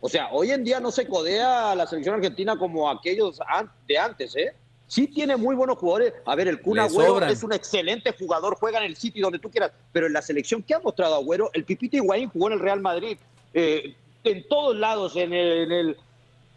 O 0.00 0.08
sea, 0.08 0.28
hoy 0.32 0.50
en 0.50 0.64
día 0.64 0.80
no 0.80 0.90
se 0.90 1.06
codea 1.06 1.72
a 1.72 1.74
la 1.74 1.86
selección 1.86 2.16
argentina 2.16 2.56
como 2.56 2.90
aquellos 2.90 3.38
de 3.86 3.98
antes, 3.98 4.34
¿eh? 4.36 4.54
Sí 4.86 5.06
tiene 5.06 5.36
muy 5.36 5.54
buenos 5.54 5.78
jugadores. 5.78 6.14
A 6.24 6.34
ver, 6.34 6.48
el 6.48 6.60
Kun 6.60 6.80
Agüero 6.80 7.24
es 7.26 7.44
un 7.44 7.52
excelente 7.52 8.12
jugador, 8.18 8.56
juega 8.58 8.78
en 8.78 8.86
el 8.86 8.96
City 8.96 9.20
donde 9.20 9.38
tú 9.38 9.48
quieras, 9.50 9.72
pero 9.92 10.06
en 10.06 10.12
la 10.12 10.22
selección 10.22 10.62
que 10.62 10.74
ha 10.74 10.80
mostrado 10.80 11.14
Agüero, 11.14 11.50
el 11.52 11.64
Pipita 11.64 11.98
Higuaín 11.98 12.28
jugó 12.30 12.48
en 12.48 12.54
el 12.54 12.60
Real 12.60 12.80
Madrid, 12.80 13.16
eh, 13.54 13.94
en 14.24 14.48
todos 14.48 14.76
lados, 14.76 15.14
en 15.16 15.32
el, 15.32 15.58
en 15.62 15.72
el 15.72 15.96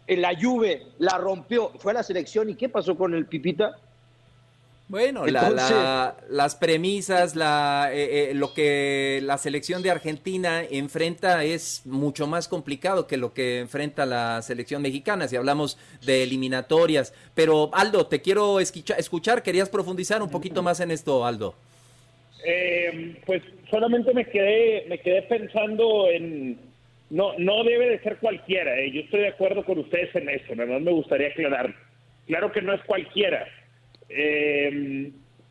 en 0.06 0.20
la 0.20 0.38
Juve, 0.38 0.86
la 0.98 1.18
rompió, 1.18 1.70
fue 1.78 1.92
a 1.92 1.94
la 1.94 2.02
selección 2.02 2.50
y 2.50 2.56
¿qué 2.56 2.68
pasó 2.68 2.96
con 2.96 3.14
el 3.14 3.26
Pipita? 3.26 3.76
Bueno, 4.86 5.24
la- 5.26 5.40
Entonces- 5.40 5.70
la- 5.70 6.16
las 6.28 6.54
premisas, 6.56 7.34
la, 7.36 7.88
eh, 7.92 8.30
eh, 8.30 8.34
lo 8.34 8.52
que 8.52 9.20
la 9.22 9.38
selección 9.38 9.82
de 9.82 9.90
Argentina 9.90 10.62
enfrenta 10.62 11.42
es 11.42 11.82
mucho 11.86 12.26
más 12.26 12.48
complicado 12.48 13.06
que 13.06 13.16
lo 13.16 13.32
que 13.32 13.60
enfrenta 13.60 14.04
la 14.04 14.42
selección 14.42 14.82
mexicana, 14.82 15.26
si 15.26 15.36
hablamos 15.36 15.78
de 16.04 16.22
eliminatorias. 16.22 17.14
Pero 17.34 17.70
Aldo, 17.72 18.06
te 18.08 18.20
quiero 18.20 18.60
esquicha- 18.60 18.96
escuchar, 18.98 19.42
querías 19.42 19.70
profundizar 19.70 20.22
un 20.22 20.30
poquito 20.30 20.62
más 20.62 20.80
en 20.80 20.90
esto, 20.90 21.24
Aldo. 21.24 21.54
Eh, 22.46 23.16
pues 23.24 23.42
solamente 23.70 24.12
me 24.12 24.26
quedé, 24.26 24.84
me 24.88 24.98
quedé 24.98 25.22
pensando 25.22 26.10
en 26.10 26.58
no, 27.08 27.32
no 27.38 27.64
debe 27.64 27.88
de 27.88 28.00
ser 28.00 28.18
cualquiera. 28.18 28.78
eh. 28.78 28.90
Yo 28.92 29.00
estoy 29.00 29.20
de 29.20 29.28
acuerdo 29.28 29.64
con 29.64 29.78
ustedes 29.78 30.14
en 30.14 30.28
eso. 30.28 30.54
Nada 30.54 30.72
más 30.74 30.82
me 30.82 30.90
gustaría 30.92 31.28
aclarar. 31.28 31.74
Claro 32.26 32.52
que 32.52 32.60
no 32.60 32.74
es 32.74 32.82
cualquiera. 32.84 33.46
Eh, 34.08 35.10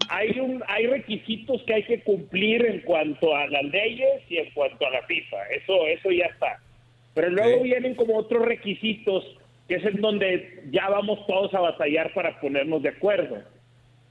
hay 0.10 0.40
un, 0.40 0.64
hay 0.68 0.88
requisitos 0.88 1.64
que 1.64 1.74
hay 1.74 1.84
que 1.84 2.02
cumplir 2.02 2.66
en 2.66 2.82
cuanto 2.82 3.36
a 3.36 3.48
las 3.48 3.64
leyes 3.64 4.22
y 4.30 4.38
en 4.38 4.52
cuanto 4.52 4.86
a 4.86 4.92
la 4.92 5.04
FIFA. 5.04 5.38
Eso, 5.50 5.88
eso 5.88 6.12
ya 6.12 6.26
está. 6.26 6.60
Pero 7.14 7.30
luego 7.30 7.64
vienen 7.64 7.96
como 7.96 8.18
otros 8.18 8.46
requisitos 8.46 9.24
que 9.68 9.76
es 9.76 9.86
en 9.86 10.02
donde 10.02 10.64
ya 10.72 10.90
vamos 10.90 11.26
todos 11.26 11.54
a 11.54 11.62
batallar 11.62 12.14
para 12.14 12.40
ponernos 12.40 12.82
de 12.84 12.90
acuerdo. 12.90 13.42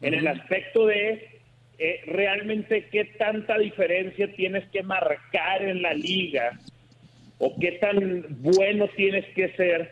En 0.00 0.14
el 0.14 0.26
aspecto 0.26 0.86
de 0.86 1.40
eh, 1.78 2.00
realmente 2.06 2.86
qué 2.90 3.04
tanta 3.04 3.58
diferencia 3.58 4.32
tienes 4.34 4.68
que 4.70 4.82
marcar 4.82 5.62
en 5.62 5.82
la 5.82 5.94
liga 5.94 6.58
o 7.38 7.54
qué 7.58 7.72
tan 7.72 8.24
bueno 8.40 8.88
tienes 8.96 9.24
que 9.34 9.50
ser 9.50 9.90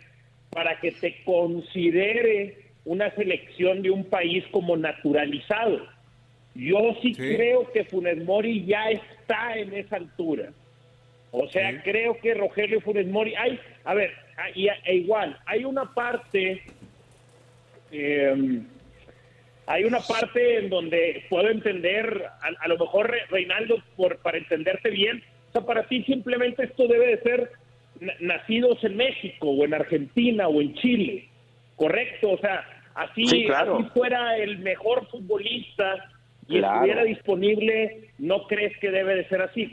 para 0.51 0.81
que 0.81 0.93
te 0.93 1.23
considere 1.25 2.70
una 2.85 3.11
selección 3.15 3.83
de 3.83 3.91
un 3.91 4.05
país 4.05 4.45
como 4.51 4.77
naturalizado. 4.77 5.87
Yo 6.55 6.97
sí, 7.03 7.15
Sí. 7.15 7.37
creo 7.37 7.71
que 7.73 7.85
Funes 7.85 8.25
Mori 8.25 8.65
ya 8.65 8.91
está 8.91 9.57
en 9.57 9.73
esa 9.75 9.97
altura. 9.97 10.51
O 11.31 11.47
sea, 11.49 11.81
creo 11.83 12.19
que 12.21 12.35
Rogelio 12.35 12.81
Funes 12.81 13.07
Mori, 13.07 13.35
hay, 13.37 13.59
a 13.85 13.95
ver, 13.95 14.11
a- 14.37 14.51
y 14.59 14.69
a- 14.69 14.79
e 14.85 14.97
igual, 14.97 15.39
hay 15.47 15.65
una 15.65 15.95
parte, 15.95 16.61
eh, 17.93 18.61
hay 19.67 19.85
una 19.85 20.01
parte 20.01 20.59
en 20.59 20.71
donde 20.71 21.25
puedo 21.29 21.49
entender, 21.49 22.25
a, 22.43 22.65
a 22.65 22.69
lo 22.69 22.79
mejor 22.79 23.11
Re- 23.11 23.27
Reinaldo, 23.31 23.83
por, 23.97 24.19
para 24.19 24.39
entenderte 24.39 24.91
bien, 24.91 25.23
o 25.51 25.53
sea, 25.53 25.61
para 25.63 25.87
ti 25.87 26.03
simplemente 26.05 26.65
esto 26.65 26.89
debe 26.89 27.17
de 27.17 27.23
ser 27.23 27.51
na- 28.01 28.15
nacidos 28.21 28.83
en 28.83 28.97
México 28.97 29.51
o 29.51 29.65
en 29.65 29.75
Argentina 29.75 30.49
o 30.49 30.61
en 30.61 30.75
Chile, 30.75 31.29
correcto, 31.81 32.33
o 32.33 32.39
sea, 32.39 32.63
así, 32.95 33.25
Sí, 33.27 33.47
claro. 33.47 33.79
así 33.79 33.89
fuera 33.95 34.37
el 34.37 34.59
mejor 34.59 35.07
futbolista 35.09 36.11
y 36.47 36.59
Claro. 36.59 36.75
estuviera 36.75 37.05
disponible, 37.05 38.11
¿no 38.19 38.47
crees 38.47 38.77
que 38.81 38.91
debe 38.91 39.15
de 39.15 39.29
ser 39.31 39.41
así? 39.41 39.73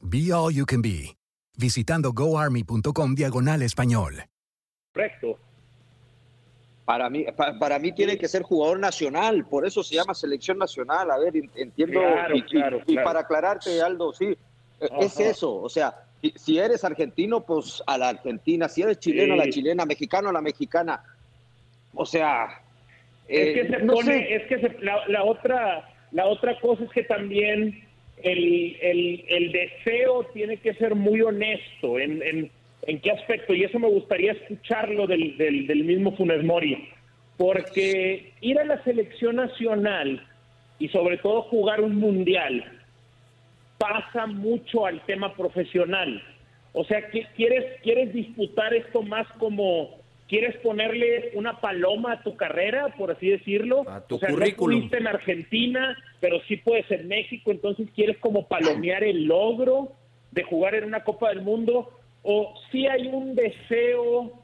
Be 0.00 0.32
All 0.32 0.52
You 0.54 0.64
Can 0.66 0.82
Be, 0.82 1.16
visitando 1.56 2.12
goarmy.com 2.12 3.14
diagonal 3.14 3.62
español. 3.62 4.24
Correcto. 4.92 5.38
Para 6.84 7.08
mí, 7.08 7.24
pa- 7.36 7.56
para 7.58 7.78
mí 7.78 7.92
tiene 7.92 8.18
que 8.18 8.26
ser 8.26 8.42
jugador 8.42 8.80
nacional, 8.80 9.44
por 9.46 9.64
eso 9.66 9.84
se 9.84 9.94
llama 9.94 10.14
selección 10.14 10.58
nacional. 10.58 11.10
A 11.10 11.18
ver, 11.18 11.36
en- 11.36 11.50
entiendo. 11.54 12.00
Claro, 12.00 12.34
y, 12.34 12.38
y- 12.38 12.42
claro, 12.42 12.80
y 12.86 12.94
para 12.96 13.20
aclararte, 13.20 13.80
Aldo, 13.80 14.12
sí, 14.12 14.26
eh, 14.80 14.88
es 15.00 15.20
eso. 15.20 15.54
O 15.54 15.68
sea, 15.68 15.94
si- 16.34 16.58
eres 16.58 16.82
argentino, 16.82 17.42
pues 17.42 17.82
a 17.86 17.96
la 17.96 18.08
argentina. 18.08 18.68
Si 18.68 18.82
eres 18.82 18.98
chileno, 18.98 19.34
a 19.34 19.36
la 19.36 19.48
chilena. 19.50 19.84
Mexicano, 19.84 20.30
a 20.30 20.32
la 20.32 20.40
mexicana. 20.40 21.04
O 21.94 22.04
sea. 22.06 22.60
Es 23.28 23.54
que 23.54 23.60
eh, 23.60 23.68
se 23.70 23.84
no 23.84 23.92
pone, 23.92 24.12
sé. 24.12 24.34
es 24.34 24.48
que 24.48 24.58
se- 24.60 24.78
la, 24.80 25.06
la 25.06 25.22
otra, 25.22 25.88
la 26.10 26.26
otra 26.26 26.58
cosa 26.60 26.82
es 26.82 26.90
que 26.90 27.04
también 27.04 27.84
el, 28.22 28.76
el, 28.80 29.24
el 29.28 29.52
deseo 29.52 30.24
tiene 30.32 30.56
que 30.56 30.74
ser 30.74 30.94
muy 30.94 31.20
honesto 31.22 31.98
en, 31.98 32.22
en, 32.22 32.50
en 32.86 33.00
qué 33.00 33.10
aspecto, 33.10 33.54
y 33.54 33.64
eso 33.64 33.78
me 33.78 33.88
gustaría 33.88 34.32
escucharlo 34.32 35.06
del, 35.06 35.36
del, 35.36 35.66
del 35.66 35.84
mismo 35.84 36.16
Funes 36.16 36.42
Mori, 36.44 36.88
porque 37.36 38.32
ir 38.40 38.58
a 38.58 38.64
la 38.64 38.82
selección 38.84 39.36
nacional 39.36 40.26
y 40.78 40.88
sobre 40.88 41.18
todo 41.18 41.42
jugar 41.42 41.80
un 41.80 41.96
mundial 41.96 42.64
pasa 43.78 44.26
mucho 44.26 44.86
al 44.86 45.00
tema 45.06 45.34
profesional. 45.34 46.22
O 46.72 46.84
sea, 46.84 47.08
que 47.10 47.26
quieres, 47.36 47.80
quieres 47.82 48.12
disputar 48.12 48.72
esto 48.74 49.02
más 49.02 49.26
como, 49.38 49.99
quieres 50.30 50.56
ponerle 50.58 51.32
una 51.34 51.60
paloma 51.60 52.12
a 52.12 52.22
tu 52.22 52.36
carrera, 52.36 52.94
por 52.96 53.10
así 53.10 53.28
decirlo. 53.28 53.84
A 53.90 54.06
tu 54.06 54.14
o 54.14 54.18
sea, 54.20 54.30
currículum. 54.30 54.76
no 54.76 54.78
pudiste 54.78 54.98
en 54.98 55.06
Argentina, 55.08 55.98
pero 56.20 56.40
sí 56.46 56.56
puedes 56.56 56.88
en 56.92 57.08
México, 57.08 57.50
entonces 57.50 57.88
quieres 57.96 58.16
como 58.18 58.46
palomear 58.46 59.02
el 59.02 59.24
logro 59.24 59.92
de 60.30 60.44
jugar 60.44 60.76
en 60.76 60.84
una 60.84 61.02
Copa 61.02 61.30
del 61.30 61.42
Mundo, 61.42 61.90
o 62.22 62.54
si 62.70 62.86
hay 62.86 63.08
un 63.08 63.34
deseo, 63.34 64.40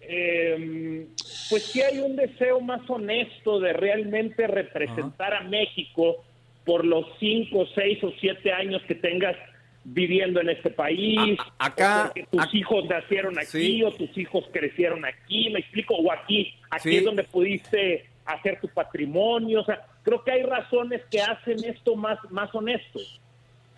eh, 0.00 1.06
pues 1.48 1.62
sí 1.66 1.80
hay 1.80 2.00
un 2.00 2.16
deseo 2.16 2.60
más 2.60 2.80
honesto 2.90 3.60
de 3.60 3.72
realmente 3.74 4.48
representar 4.48 5.34
a 5.34 5.42
México 5.42 6.16
por 6.64 6.84
los 6.84 7.06
cinco, 7.20 7.64
seis 7.76 8.02
o 8.02 8.10
siete 8.18 8.52
años 8.52 8.82
que 8.88 8.96
tengas 8.96 9.36
viviendo 9.84 10.40
en 10.40 10.50
este 10.50 10.70
país, 10.70 11.38
acá, 11.58 12.02
o 12.02 12.06
porque 12.06 12.26
tus 12.30 12.54
hijos 12.54 12.84
nacieron 12.88 13.38
aquí 13.38 13.82
o 13.82 13.90
tus 13.92 14.16
hijos 14.16 14.44
crecieron 14.52 15.04
aquí, 15.04 15.50
me 15.50 15.60
explico, 15.60 15.94
o 15.94 16.12
aquí, 16.12 16.54
aquí 16.70 16.90
Sí. 16.90 16.96
es 16.98 17.04
donde 17.04 17.24
pudiste 17.24 18.06
hacer 18.24 18.60
tu 18.60 18.68
patrimonio, 18.68 19.60
o 19.62 19.64
sea, 19.64 19.84
creo 20.04 20.22
que 20.22 20.30
hay 20.30 20.42
razones 20.44 21.02
que 21.10 21.20
hacen 21.20 21.64
esto 21.64 21.96
más, 21.96 22.18
más 22.30 22.54
honesto. 22.54 23.00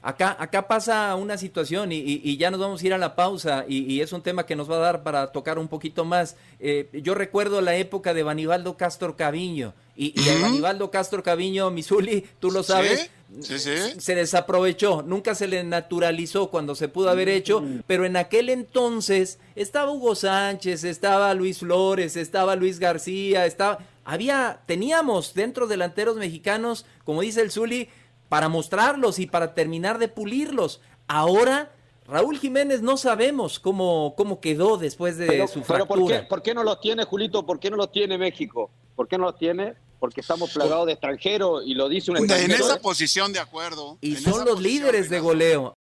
Acá, 0.07 0.37
acá 0.39 0.69
pasa 0.69 1.15
una 1.17 1.39
situación 1.39 1.91
y, 1.91 1.97
y- 1.97 2.21
y 2.23 2.37
ya 2.37 2.51
nos 2.51 2.61
vamos 2.61 2.83
a 2.83 2.87
ir 2.87 2.93
a 2.93 2.99
la 2.99 3.17
pausa 3.17 3.65
y, 3.67 3.91
y 3.91 4.03
es 4.03 4.13
un 4.13 4.21
tema 4.21 4.45
que 4.45 4.55
nos 4.55 4.71
va 4.71 4.77
a 4.77 4.81
dar 4.81 5.03
para 5.03 5.33
tocar 5.33 5.59
un 5.59 5.67
poquito 5.67 6.05
más. 6.05 6.37
Eh, 6.61 6.91
yo 6.93 7.15
recuerdo 7.15 7.63
la 7.63 7.75
época 7.77 8.13
de 8.13 8.23
Banibaldo 8.23 8.77
Castro 8.77 9.17
Caviño 9.17 9.73
y, 9.97 10.13
a 10.29 10.43
Banibaldo 10.43 10.91
Castro 10.91 11.23
Caviño, 11.23 11.71
Misuli, 11.71 12.23
tú 12.39 12.51
lo 12.51 12.63
sabes, 12.63 13.01
Sí, 13.05 13.11
sí. 13.41 13.59
se 13.59 14.15
desaprovechó, 14.15 15.03
nunca 15.03 15.35
se 15.35 15.49
le 15.49 15.65
naturalizó 15.65 16.51
cuando 16.51 16.75
se 16.75 16.89
pudo 16.89 17.09
haber 17.11 17.29
hecho, 17.29 17.63
pero 17.87 18.05
en 18.05 18.17
aquel 18.17 18.49
entonces 18.49 19.39
estaba 19.55 19.91
Hugo 19.91 20.15
Sánchez, 20.15 20.85
estaba 20.85 21.35
Luis 21.35 21.59
Flores, 21.59 22.17
estaba 22.17 22.57
Luis 22.57 22.79
García, 22.79 23.47
estaba 23.47 23.79
había 24.05 24.61
teníamos 24.67 25.35
dentro 25.35 25.67
delanteros 25.67 26.17
mexicanos, 26.17 26.85
como 27.05 27.23
dice 27.23 27.41
el 27.41 27.51
Zuli, 27.51 27.89
para 28.29 28.49
mostrarlos 28.49 29.19
y 29.19 29.27
para 29.27 29.55
terminar 29.55 29.99
de 29.99 30.09
pulirlos. 30.09 30.81
Ahora 31.09 31.73
Raúl 32.07 32.39
Jiménez 32.39 32.83
no 32.83 32.97
sabemos 32.97 33.59
cómo 33.59 34.15
cómo 34.17 34.41
quedó 34.41 34.77
después 34.77 35.17
de 35.17 35.27
Pero, 35.27 35.47
su 35.49 35.63
pero 35.63 35.87
¿por, 35.87 35.97
fractura. 35.99 36.21
qué, 36.21 36.27
por 36.27 36.43
qué 36.43 36.55
no 36.55 36.63
los 36.63 36.81
tiene, 36.81 37.05
Julito? 37.05 37.47
¿Por 37.47 37.59
qué 37.59 37.71
no 37.71 37.77
los 37.77 37.91
tiene 37.91 38.19
México? 38.19 38.71
¿Por 38.95 39.09
qué 39.09 39.17
no 39.19 39.25
los 39.25 39.39
tiene? 39.39 39.75
Porque 40.05 40.21
estamos 40.21 40.53
plagados 40.53 40.85
de 40.85 40.93
extranjeros 40.93 41.63
y 41.65 41.73
lo 41.73 41.89
dice 41.89 42.11
un 42.11 42.19
En 42.19 42.25
extranjero. 42.25 42.63
esa 42.67 42.75
¿eh? 42.77 42.81
posición, 42.81 43.33
de 43.33 43.39
acuerdo. 43.39 43.97
Y 44.03 44.17
En 44.17 44.23
son 44.23 44.45
los 44.45 44.61
líderes 44.61 45.09
de 45.09 45.19
goleo. 45.19 45.73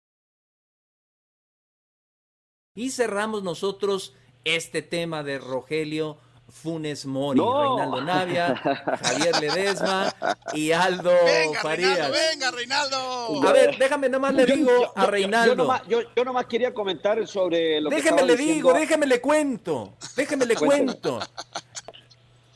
Y 2.76 2.90
cerramos 2.90 3.42
nosotros 3.42 4.14
este 4.44 4.80
tema 4.80 5.24
de 5.24 5.40
Rogelio 5.40 6.18
Funes 6.48 7.04
Mori, 7.04 7.40
No. 7.40 7.62
Reinaldo 7.78 8.00
Navia, 8.02 8.54
Javier 9.02 9.40
Ledesma 9.40 10.14
y 10.52 10.70
Aldo 10.70 11.10
Venga, 11.24 11.60
Farías. 11.62 11.98
Reinaldo, 11.98 12.16
venga, 12.30 12.50
Reinaldo. 12.52 13.48
A 13.48 13.52
ver, 13.52 13.76
déjame 13.76 14.08
nomás 14.08 14.34
le 14.34 14.46
digo 14.46 14.70
yo- 14.70 14.92
a 14.94 15.06
Reinaldo. 15.06 15.50
Yo, 15.52 15.56
nomás, 15.56 15.82
yo- 15.88 16.00
yo 16.14 16.24
nomás 16.24 16.46
quería 16.46 16.72
comentar 16.72 17.26
sobre 17.26 17.80
lo 17.80 17.90
que 17.90 17.96
Déjeme 17.96 18.22
le 18.22 18.36
diciendo 18.36 18.54
digo, 18.68 18.72
déjeme 18.74 19.06
le 19.06 19.20
cuento, 19.20 19.96
déjeme 20.14 20.46
le 20.46 20.54
cuento. 20.54 21.18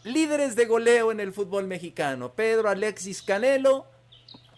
Líderes 0.07 0.55
de 0.55 0.67
goleo 0.67 1.11
en 1.11 1.19
el 1.19 1.33
fútbol 1.33 1.67
mexicano. 1.67 2.33
Pedro 2.33 2.69
Alexis 2.69 3.23
Canelo, 3.23 3.87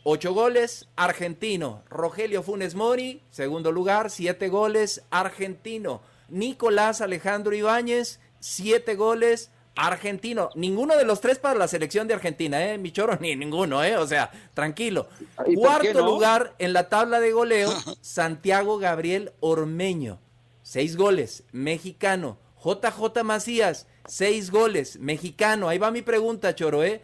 ocho 0.04 0.34
goles, 0.34 0.88
argentino. 0.94 1.84
Rogelio 1.88 2.42
Funes 2.42 2.74
Mori, 2.74 3.22
segundo 3.30 3.72
lugar, 3.72 4.11
siete 4.11 4.50
goles, 4.50 5.04
argentino. 5.08 6.02
Nicolás 6.28 7.00
Alejandro 7.00 7.54
Ibáñez, 7.54 8.20
siete 8.40 8.94
goles, 8.94 9.50
argentino. 9.74 10.50
Ninguno 10.54 10.98
de 10.98 11.06
los 11.06 11.22
tres 11.22 11.38
para 11.38 11.58
la 11.58 11.66
selección 11.66 12.06
de 12.08 12.12
Argentina, 12.12 12.62
¿eh? 12.70 12.76
Mi 12.76 12.92
choro, 12.92 13.16
ni 13.22 13.34
ninguno, 13.34 13.82
¿eh? 13.82 13.96
O 13.96 14.06
sea, 14.06 14.30
tranquilo. 14.52 15.08
¿Y 15.46 15.56
por 15.56 15.80
qué 15.80 15.92
Cuarto 15.92 16.00
no? 16.00 16.11
lugar 16.11 16.56
en 16.58 16.74
la 16.74 16.90
tabla 16.90 17.20
de 17.20 17.32
goleo, 17.32 17.72
Santiago 18.02 18.76
Gabriel 18.76 19.32
Ormeño. 19.40 20.18
Seis 20.62 20.94
goles, 20.94 21.44
mexicano. 21.52 22.37
JJ 22.64 23.23
Macías, 23.25 23.87
seis 24.07 24.51
goles, 24.51 24.99
mexicano. 24.99 25.68
Ahí 25.68 25.79
va 25.79 25.90
mi 25.90 26.03
pregunta, 26.03 26.55
Choro, 26.55 26.83
¿eh? 26.83 27.01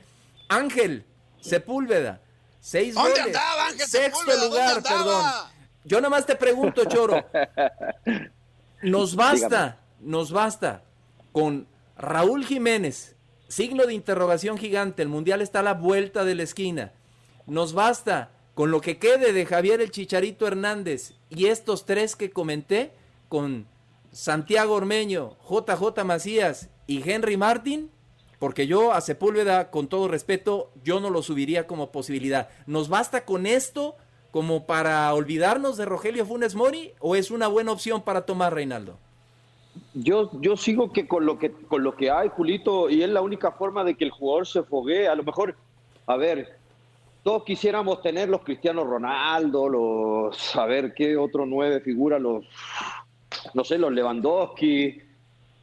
Ángel 0.49 1.05
Sepúlveda, 1.41 2.21
seis 2.61 2.95
¿Dónde 2.95 3.11
goles. 3.11 3.27
andaba, 3.27 3.67
Ángel 3.67 3.87
Sexto 3.87 4.19
Sepúlveda? 4.21 4.45
lugar, 4.47 4.75
¿Dónde 4.75 4.89
andaba? 4.89 5.05
perdón. 5.05 5.55
Yo 5.85 6.01
nomás 6.01 6.27
te 6.27 6.35
pregunto, 6.37 6.85
Choro. 6.87 7.25
Nos 8.83 9.17
basta, 9.17 9.79
nos 10.01 10.31
basta 10.31 10.83
con 11.33 11.67
Raúl 11.97 12.45
Jiménez, 12.45 13.17
signo 13.49 13.87
de 13.87 13.95
interrogación 13.95 14.59
gigante, 14.59 15.01
el 15.03 15.09
Mundial 15.09 15.41
está 15.41 15.61
a 15.61 15.63
la 15.63 15.73
vuelta 15.75 16.25
de 16.25 16.35
la 16.35 16.43
esquina. 16.43 16.93
Nos 17.47 17.73
basta 17.73 18.31
con 18.55 18.71
lo 18.71 18.81
que 18.83 18.99
quede 18.99 19.33
de 19.33 19.47
Javier 19.47 19.81
el 19.81 19.91
Chicharito 19.91 20.47
Hernández 20.47 21.15
y 21.31 21.47
estos 21.47 21.87
tres 21.87 22.15
que 22.15 22.31
comenté 22.31 22.93
con 23.29 23.67
Santiago 24.15 24.75
Ormeño, 24.75 25.37
JJ 25.51 26.05
Macías 26.05 26.71
y 26.87 27.03
Henry 27.11 27.37
Martin, 27.37 27.91
porque 28.39 28.69
yo 28.69 28.93
a 28.93 29.01
Sepúlveda, 29.01 29.73
con 29.73 29.89
todo 29.89 30.07
respeto, 30.07 30.71
yo 30.85 31.01
no 31.01 31.11
lo 31.11 31.21
subiría 31.21 31.67
como 31.67 31.91
posibilidad. 31.91 32.49
¿Nos 32.69 32.89
basta 32.89 33.25
con 33.25 33.45
esto 33.45 33.97
como 34.31 34.67
para 34.67 35.13
olvidarnos 35.13 35.77
de 35.77 35.85
Rogelio 35.85 36.25
Funes 36.27 36.55
Mori 36.55 36.93
o 37.01 37.17
es 37.17 37.33
una 37.33 37.49
buena 37.49 37.73
opción 37.73 38.03
para 38.03 38.25
tomar 38.25 38.55
Reinaldo? 38.55 38.99
Yo, 39.95 40.31
yo 40.41 40.57
sigo 40.57 40.93
que 40.93 41.09
con 41.09 41.27
lo 41.27 41.41
que 41.41 41.51
con 41.51 41.83
lo 41.83 41.97
que 41.97 42.13
hay, 42.13 42.29
Julito, 42.29 42.89
y 42.89 43.03
es 43.03 43.11
la 43.11 43.21
única 43.21 43.51
forma 43.51 43.83
de 43.83 43.97
que 43.97 44.05
el 44.05 44.13
jugador 44.13 44.47
se 44.47 44.63
foguee. 44.63 45.09
A 45.09 45.17
lo 45.17 45.25
mejor, 45.25 45.57
a 46.07 46.17
ver, 46.17 46.57
todos 47.25 47.43
quisiéramos 47.43 48.01
tener 48.01 48.29
los 48.29 48.45
Cristiano 48.45 48.85
Ronaldo, 48.85 49.69
los, 49.69 50.55
a 50.55 50.67
ver 50.67 50.95
qué 50.95 51.17
otro 51.17 51.47
nueve 51.47 51.81
figura, 51.81 52.21
los, 52.21 52.45
no 53.53 53.65
sé, 53.65 53.79
los 53.79 53.93
Lewandowski, 53.93 55.01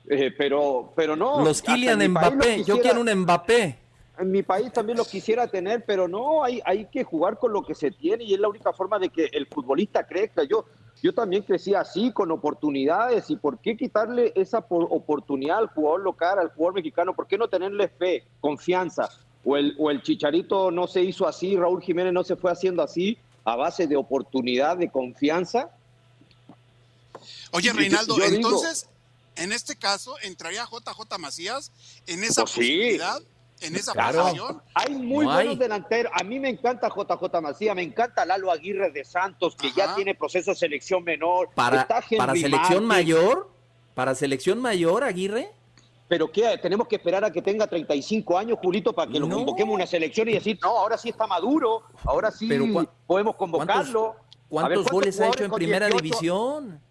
eh, 0.10 0.32
pero, 0.38 0.92
pero 0.96 1.16
no. 1.16 1.44
Los 1.44 1.62
Kylian 1.62 2.00
Mbappé, 2.12 2.58
los 2.60 2.68
yo 2.68 2.80
quiero 2.80 3.02
un 3.02 3.10
Mbappé. 3.14 3.78
En 4.20 4.30
mi 4.30 4.44
país 4.44 4.72
también 4.72 4.98
los 4.98 5.08
quisiera 5.08 5.48
tener, 5.48 5.84
pero 5.86 6.08
no, 6.08 6.44
hay, 6.44 6.62
hay 6.66 6.86
que 6.86 7.04
jugar 7.04 7.40
con 7.40 7.54
lo 7.54 7.64
que 7.64 7.74
se 7.74 7.90
tiene 7.92 8.24
y 8.24 8.34
es 8.36 8.40
la 8.40 8.50
única 8.50 8.72
forma 8.72 9.00
de 9.00 9.10
que 9.10 9.30
el 9.32 9.48
futbolista 9.48 10.06
crezca. 10.06 10.44
Yo, 10.44 10.66
yo 11.02 11.12
también 11.14 11.42
crecí 11.42 11.74
así, 11.74 12.12
con 12.12 12.30
oportunidades, 12.30 13.30
y 13.32 13.36
¿por 13.38 13.58
qué 13.58 13.76
quitarle 13.76 14.32
esa 14.36 14.62
por- 14.62 14.88
oportunidad 14.92 15.58
al 15.58 15.68
jugador 15.68 16.02
local, 16.02 16.38
al 16.38 16.50
jugador 16.50 16.76
mexicano? 16.76 17.16
¿Por 17.16 17.26
qué 17.26 17.38
no 17.38 17.48
tenerle 17.48 17.88
fe, 17.88 18.24
confianza? 18.40 19.10
O 19.44 19.58
el, 19.58 19.76
o 19.80 19.90
el 19.90 20.04
Chicharito 20.04 20.70
no 20.70 20.86
se 20.86 21.02
hizo 21.02 21.28
así, 21.28 21.58
Raúl 21.58 21.82
Jiménez 21.82 22.14
no 22.14 22.24
se 22.24 22.36
fue 22.36 22.52
haciendo 22.52 22.84
así, 22.84 23.18
a 23.44 23.56
base 23.56 23.88
de 23.88 23.96
oportunidad, 23.96 24.78
de 24.78 24.92
confianza. 24.92 25.72
Oye, 27.52 27.72
Reinaldo, 27.74 28.18
yo 28.18 28.26
digo- 28.30 28.36
entonces, 28.50 28.88
en 29.36 29.52
este 29.52 29.76
caso, 29.76 30.16
¿entraría 30.24 30.66
JJ 30.66 31.18
Macías 31.20 31.72
en 32.08 32.24
esa 32.24 32.42
Pues 32.44 32.52
sí. 32.52 32.60
posibilidad? 32.60 33.22
¿En 33.62 33.76
esa 33.76 33.94
Claro. 33.94 34.24
posición? 34.24 34.62
Hay 34.74 34.96
muy 34.96 35.26
No 35.26 35.34
buenos 35.34 35.52
hay. 35.54 35.58
delanteros. 35.58 36.12
A 36.20 36.24
mí 36.24 36.40
me 36.40 36.50
encanta 36.50 36.90
JJ 36.90 37.42
Macías, 37.42 37.76
me 37.76 37.84
encanta 37.84 38.26
Lalo 38.26 38.52
Aguirre 38.52 38.90
de 38.92 39.06
Santos, 39.06 39.56
que 39.56 39.72
ya 39.72 39.94
tiene 39.96 40.16
proceso 40.16 40.52
de 40.52 40.58
selección 40.58 41.04
menor. 41.04 41.50
Para, 41.54 41.88
para 41.88 42.02
selección 42.34 42.86
Martin. 42.86 42.86
mayor, 42.86 43.52
para 43.94 44.16
selección 44.16 44.60
mayor, 44.60 45.04
Aguirre. 45.04 45.52
Pero 46.08 46.30
¿qué? 46.32 46.58
Tenemos 46.58 46.88
que 46.88 46.96
esperar 46.98 47.24
a 47.24 47.32
que 47.32 47.42
tenga 47.42 47.68
35 47.68 48.38
años, 48.38 48.58
Julito, 48.62 48.92
para 48.94 49.10
que 49.10 49.20
lo 49.20 49.28
No. 49.28 49.36
convoquemos 49.36 49.74
a 49.74 49.76
una 49.76 49.86
selección 49.88 50.28
y 50.28 50.34
decir, 50.34 50.58
no, 50.62 50.70
ahora 50.78 50.98
sí 50.98 51.10
está 51.10 51.26
maduro, 51.28 51.84
ahora 52.04 52.32
sí 52.32 52.48
Pero 52.50 52.66
¿cuá- 52.66 52.86
podemos 53.08 53.36
convocarlo. 53.38 54.16
¿Cuántos, 54.50 54.66
A 54.66 54.68
ver, 54.68 54.76
¿cuántos 54.78 54.92
goles 54.92 55.20
ha 55.22 55.28
hecho 55.28 55.44
en 55.46 55.52
primera 55.52 55.86
18? 55.88 56.04
división? 56.04 56.82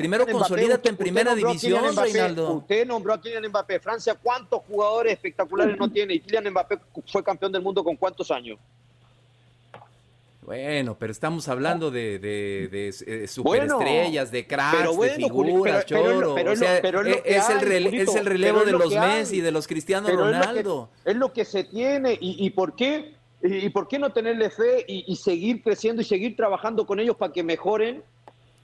Primero 0.00 0.24
Mbappé, 0.24 0.38
consolídate 0.38 0.88
en 0.88 0.96
primera 0.96 1.34
división, 1.34 1.92
Mbappé, 1.92 2.12
Reinaldo. 2.12 2.52
Usted 2.54 2.86
nombró 2.86 3.14
a 3.14 3.20
Kylian 3.20 3.46
Mbappé. 3.48 3.80
Francia, 3.80 4.16
¿cuántos 4.20 4.62
jugadores 4.66 5.12
espectaculares 5.12 5.78
no 5.78 5.90
tiene? 5.90 6.14
Y 6.14 6.20
Kylian 6.20 6.50
Mbappé 6.50 6.78
fue 7.06 7.22
campeón 7.22 7.52
del 7.52 7.62
mundo 7.62 7.84
con 7.84 7.96
cuántos 7.96 8.30
años. 8.30 8.58
Bueno, 10.42 10.96
pero 10.98 11.12
estamos 11.12 11.46
hablando 11.48 11.90
de, 11.90 12.18
de, 12.18 12.68
de, 12.68 12.88
eh, 12.88 13.28
superestrellas, 13.28 14.32
de 14.32 14.46
cracks, 14.46 14.96
bueno, 14.96 15.14
de 15.14 15.22
figuras, 15.24 15.86
choro. 15.86 16.36
es 16.36 16.60
eh, 16.62 17.22
es, 17.24 17.48
el 18.16 18.26
relevo 18.26 18.64
de 18.64 18.72
lo 18.72 18.78
los. 18.78 18.92
Messi, 18.92 19.40
de 19.40 19.52
los 19.52 19.68
Cristiano 19.68 20.06
Pero 20.06 20.24
es 20.24 20.26
lo 20.26 20.40
que- 20.40 20.46
Ronaldo. 20.46 20.88
Es 21.04 21.14
lo, 21.16 21.32
que, 21.32 21.44
se 21.44 21.64
tiene. 21.64 22.14
¿Y, 22.20 22.44
y 22.44 22.50
por 22.50 22.74
qué? 22.74 23.14
¿Y, 23.42 23.66
y 23.66 23.68
por 23.68 23.86
qué 23.86 23.98
no 23.98 24.10
tenerle 24.12 24.50
fe 24.50 24.84
y, 24.88 25.04
y 25.06 25.16
seguir 25.16 25.62
creciendo 25.62 26.02
y 26.02 26.04
seguir 26.04 26.34
trabajando 26.34 26.86
con 26.86 26.98
ellos 26.98 27.16
para 27.16 27.32
que 27.32 27.42
mejoren? 27.44 28.02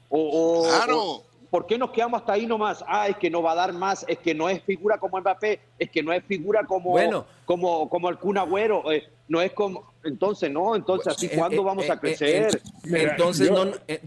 O, 0.09 0.19
o- 0.21 0.69
Claro. 0.69 1.03
o- 1.03 1.23
¿Por 1.51 1.65
qué 1.67 1.79
nos 1.79 1.91
quedamos 1.91 2.21
hasta 2.21 2.33
ahí 2.33 2.45
nomás? 2.45 2.85
Ah, 2.89 3.09
es 3.09 3.17
que 3.17 3.31
no 3.31 3.41
va 3.41 3.53
a 3.53 3.55
dar 3.55 3.73
más, 3.73 4.05
es 4.09 4.19
que 4.19 4.35
no 4.35 4.49
es 4.49 4.61
figura 4.65 4.99
como 4.99 5.19
Mbappé, 5.21 5.61
es 5.79 5.91
que 5.91 6.03
no 6.03 6.13
es 6.13 6.23
figura 6.25 6.65
como, 6.65 6.91
Bueno. 6.91 7.25
como, 7.45 7.89
como 7.89 8.09
el 8.11 8.19
Kun 8.19 8.37
Agüero, 8.37 8.91
eh, 8.93 9.09
no 9.29 9.41
es 9.41 9.53
como... 9.53 9.85
Entonces, 10.05 10.51
no, 10.51 10.75
entonces, 10.75 11.15
¿así 11.15 11.27
Eh, 11.27 11.33
cuándo 11.37 11.63
eh, 11.63 11.65
vamos 11.65 11.85
eh, 11.87 11.93
a 11.93 11.99
crecer? 12.01 12.61
entonces 12.85 13.49
yo- 13.49 13.65
no, 13.65 13.73
eh, 13.87 14.01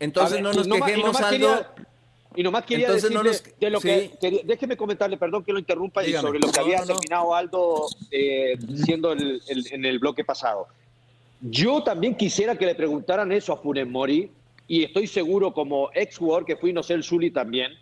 entonces 0.00 0.32
ver, 0.34 0.42
no 0.42 0.52
nos 0.54 0.66
nomás- 0.66 0.88
y 0.88 0.92
quejemos, 0.92 1.06
nomás 1.12 1.32
Aldo. 1.32 1.48
quería- 1.48 1.70
y 2.34 2.42
nomás 2.42 2.64
quería 2.64 2.86
Entonces 2.86 3.10
no 3.10 3.22
decirle 3.22 3.50
nos- 3.50 3.60
de 3.60 3.70
lo 3.70 3.80
sí. 3.80 3.88
que 3.88 4.18
quería- 4.20 4.40
déjeme 4.44 4.76
comentarle, 4.76 5.16
perdón 5.18 5.44
que 5.44 5.52
lo 5.52 5.58
interrumpa 5.58 6.02
y 6.04 6.12
sobre 6.14 6.38
lo 6.40 6.50
que 6.50 6.58
No, 6.58 6.64
había 6.64 6.80
no. 6.80 6.86
terminado 6.86 7.34
Aldo 7.34 7.86
eh, 8.10 8.56
diciendo 8.58 9.12
el- 9.12 9.42
el- 9.48 9.72
en 9.72 9.84
el 9.84 9.98
bloque 9.98 10.24
pasado. 10.24 10.66
Yo 11.42 11.82
también 11.82 12.14
quisiera 12.16 12.56
que 12.56 12.66
le 12.66 12.74
preguntaran 12.74 13.30
eso 13.32 13.52
a 13.52 13.58
Funes 13.58 13.86
Mori 13.86 14.30
y 14.68 14.84
estoy 14.84 15.06
seguro 15.06 15.52
como 15.52 15.90
ex 15.94 16.18
jugador 16.18 16.44
que 16.44 16.56
fui, 16.56 16.72
no 16.72 16.82
sé, 16.82 16.94
el 16.94 17.04
Zuli 17.04 17.30
también, 17.30 17.72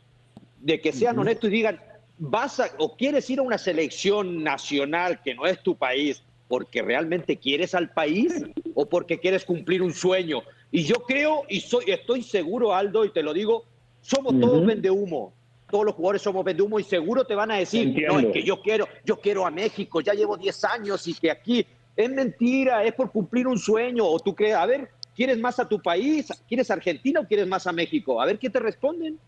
de 0.60 0.80
que 0.80 0.92
sean 0.92 1.18
honestos 1.18 1.50
y 1.50 1.54
digan, 1.54 1.80
vas 2.18 2.60
a, 2.60 2.70
o 2.78 2.96
quieres 2.96 3.28
ir 3.30 3.38
a 3.38 3.42
una 3.42 3.58
selección 3.58 4.42
nacional 4.42 5.20
que 5.22 5.34
no 5.34 5.46
es 5.46 5.62
tu 5.62 5.76
país 5.76 6.22
porque 6.48 6.82
realmente 6.82 7.38
quieres 7.38 7.74
al 7.74 7.90
país 7.90 8.44
o 8.74 8.86
porque 8.86 9.18
quieres 9.18 9.44
cumplir 9.44 9.82
un 9.82 9.92
sueño. 9.92 10.42
Y 10.70 10.84
yo 10.84 10.96
creo 11.06 11.44
y 11.48 11.60
soy, 11.60 11.84
estoy 11.88 12.22
seguro, 12.22 12.74
Aldo, 12.74 13.04
y 13.04 13.10
te 13.10 13.22
lo 13.22 13.32
digo, 13.32 13.64
somos 14.00 14.38
todos 14.40 14.64
vende 14.64 14.90
humo. 14.90 15.32
Todos 15.70 15.86
los 15.86 15.94
jugadores 15.94 16.22
somos 16.22 16.44
vende 16.44 16.62
humo 16.62 16.78
y 16.78 16.84
seguro 16.84 17.24
te 17.24 17.34
van 17.34 17.50
a 17.50 17.56
decir, 17.56 18.04
no, 18.06 18.20
es 18.20 18.26
que 18.26 18.42
yo 18.42 18.60
quiero, 18.60 18.86
yo 19.04 19.18
quiero 19.18 19.46
a 19.46 19.50
México, 19.50 20.00
ya 20.00 20.12
llevo 20.12 20.36
10 20.36 20.64
años 20.64 21.08
y 21.08 21.14
que 21.14 21.30
aquí 21.30 21.66
es 21.96 22.10
mentira, 22.10 22.84
es 22.84 22.92
por 22.92 23.10
cumplir 23.10 23.46
un 23.46 23.58
sueño. 23.58 24.06
O 24.06 24.18
tú 24.20 24.34
crees, 24.34 24.54
a 24.54 24.66
ver, 24.66 24.90
¿quieres 25.14 25.38
más 25.38 25.58
a 25.58 25.68
tu 25.68 25.80
país? 25.80 26.28
¿Quieres 26.48 26.70
Argentina 26.70 27.20
o 27.20 27.26
quieres 27.26 27.46
más 27.46 27.66
a 27.66 27.72
México? 27.72 28.20
A 28.20 28.26
ver 28.26 28.38
qué 28.38 28.50
te 28.50 28.58
responden. 28.60 29.18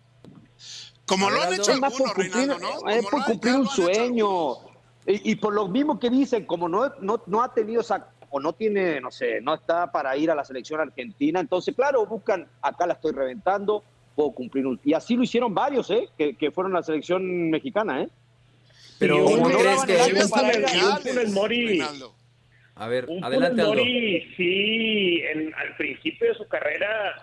Como 1.06 1.30
lo 1.30 1.40
han 1.40 1.52
hecho 1.54 1.72
Es 1.72 1.80
más 1.80 1.92
por 1.92 2.08
algunos, 2.08 2.14
cumplir, 2.14 2.32
Reinaldo, 2.48 2.58
¿no? 2.84 2.90
es 2.90 3.06
por 3.06 3.20
han- 3.20 3.26
cumplir 3.26 3.54
un 3.54 3.66
sueño. 3.68 4.52
Y, 5.06 5.32
y 5.32 5.36
por 5.36 5.54
lo 5.54 5.68
mismo 5.68 5.98
que 6.00 6.10
dicen, 6.10 6.44
como 6.46 6.68
no, 6.68 6.90
no, 7.00 7.22
no 7.26 7.42
ha 7.42 7.54
tenido 7.54 7.80
esa, 7.80 8.08
o 8.30 8.40
no 8.40 8.52
tiene, 8.54 9.00
no 9.00 9.10
sé, 9.12 9.40
no 9.40 9.54
está 9.54 9.92
para 9.92 10.16
ir 10.16 10.30
a 10.30 10.34
la 10.34 10.44
selección 10.44 10.80
argentina, 10.80 11.38
entonces, 11.38 11.74
claro, 11.76 12.04
buscan, 12.06 12.48
acá 12.60 12.86
la 12.88 12.94
estoy 12.94 13.12
reventando, 13.12 13.84
puedo 14.16 14.32
cumplir 14.32 14.66
un... 14.66 14.80
Y 14.82 14.94
así 14.94 15.14
lo 15.14 15.22
hicieron 15.22 15.54
varios, 15.54 15.88
¿eh? 15.90 16.08
Que, 16.18 16.34
que 16.34 16.50
fueron 16.50 16.72
a 16.74 16.80
la 16.80 16.82
selección 16.82 17.50
mexicana, 17.50 18.02
¿eh? 18.02 18.08
Pero, 18.98 19.24
¿cómo 19.26 19.44
crees 19.50 19.84
que- 19.84 19.92
Mori- 21.32 21.66
Reinaldo. 21.68 22.14
A 22.76 22.88
ver, 22.88 23.06
Un 23.08 23.24
adelante, 23.24 23.62
Aldo. 23.62 23.82
Sí, 24.36 25.22
en- 25.32 25.54
al 25.54 25.76
principio 25.76 26.28
de 26.28 26.34
su 26.34 26.46
carrera 26.46 27.14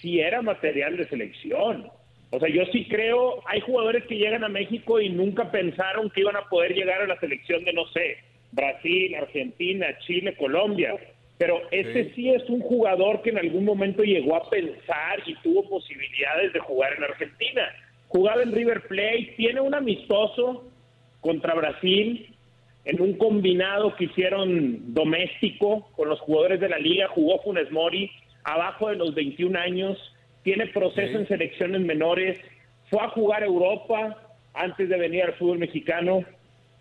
sí 0.00 0.20
era 0.20 0.42
material 0.42 0.96
de 0.96 1.08
selección. 1.08 1.88
O 2.30 2.38
sea, 2.40 2.48
yo 2.48 2.64
sí 2.72 2.86
creo, 2.88 3.42
hay 3.46 3.60
jugadores 3.60 4.04
que 4.06 4.16
llegan 4.16 4.42
a 4.44 4.48
México 4.48 5.00
y 5.00 5.10
nunca 5.10 5.50
pensaron 5.50 6.08
que 6.10 6.20
iban 6.20 6.36
a 6.36 6.48
poder 6.48 6.72
llegar 6.74 7.02
a 7.02 7.06
la 7.06 7.18
selección 7.20 7.62
de, 7.64 7.72
no 7.72 7.86
sé, 7.88 8.16
Brasil, 8.52 9.14
Argentina, 9.16 9.86
Chile, 10.06 10.34
Colombia. 10.36 10.94
Pero 11.36 11.60
este 11.72 12.14
sí. 12.14 12.30
es 12.30 12.48
un 12.48 12.60
jugador 12.60 13.20
que 13.22 13.30
en 13.30 13.38
algún 13.38 13.64
momento 13.64 14.02
llegó 14.04 14.36
a 14.36 14.48
pensar 14.48 15.18
y 15.26 15.34
tuvo 15.42 15.68
posibilidades 15.68 16.52
de 16.52 16.60
jugar 16.60 16.94
en 16.96 17.04
Argentina. 17.04 17.68
Jugaba 18.08 18.42
en 18.42 18.52
River 18.52 18.82
Plate, 18.82 19.34
tiene 19.36 19.60
un 19.60 19.74
amistoso 19.74 20.70
contra 21.20 21.54
Brasil, 21.54 22.31
en 22.84 23.00
un 23.00 23.14
combinado 23.14 23.94
que 23.96 24.04
hicieron 24.04 24.92
doméstico 24.92 25.88
con 25.94 26.08
los 26.08 26.20
jugadores 26.20 26.60
de 26.60 26.68
la 26.68 26.78
liga, 26.78 27.08
jugó 27.08 27.40
Funes 27.42 27.70
Mori 27.70 28.10
abajo 28.44 28.88
de 28.88 28.96
los 28.96 29.14
21 29.14 29.58
años, 29.58 29.98
tiene 30.42 30.66
proceso 30.66 31.18
en 31.18 31.28
selecciones 31.28 31.80
menores, 31.80 32.38
fue 32.90 33.00
a 33.00 33.08
jugar 33.08 33.42
a 33.42 33.46
Europa 33.46 34.34
antes 34.54 34.88
de 34.88 34.96
venir 34.96 35.22
al 35.22 35.34
fútbol 35.34 35.58
mexicano. 35.58 36.24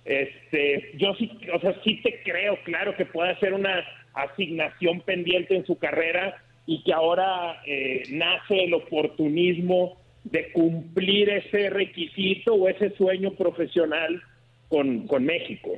Este, 0.04 0.92
yo 0.98 1.14
sí, 1.16 1.32
o 1.54 1.60
sea, 1.60 1.76
sí 1.84 2.02
te 2.02 2.22
creo, 2.24 2.58
claro, 2.64 2.96
que 2.96 3.06
puede 3.06 3.38
ser 3.40 3.54
una 3.54 3.84
asignación 4.14 5.02
pendiente 5.02 5.56
en 5.56 5.66
su 5.66 5.78
carrera 5.78 6.42
y 6.66 6.84
que 6.84 6.94
ahora 6.94 7.62
eh, 7.66 8.04
nace 8.10 8.64
el 8.64 8.74
oportunismo 8.74 9.98
de 10.24 10.52
cumplir 10.52 11.30
ese 11.30 11.70
requisito 11.70 12.56
o 12.56 12.68
ese 12.68 12.92
sueño 12.92 13.32
profesional 13.32 14.22
con, 14.68 15.08
con 15.08 15.26
México. 15.26 15.72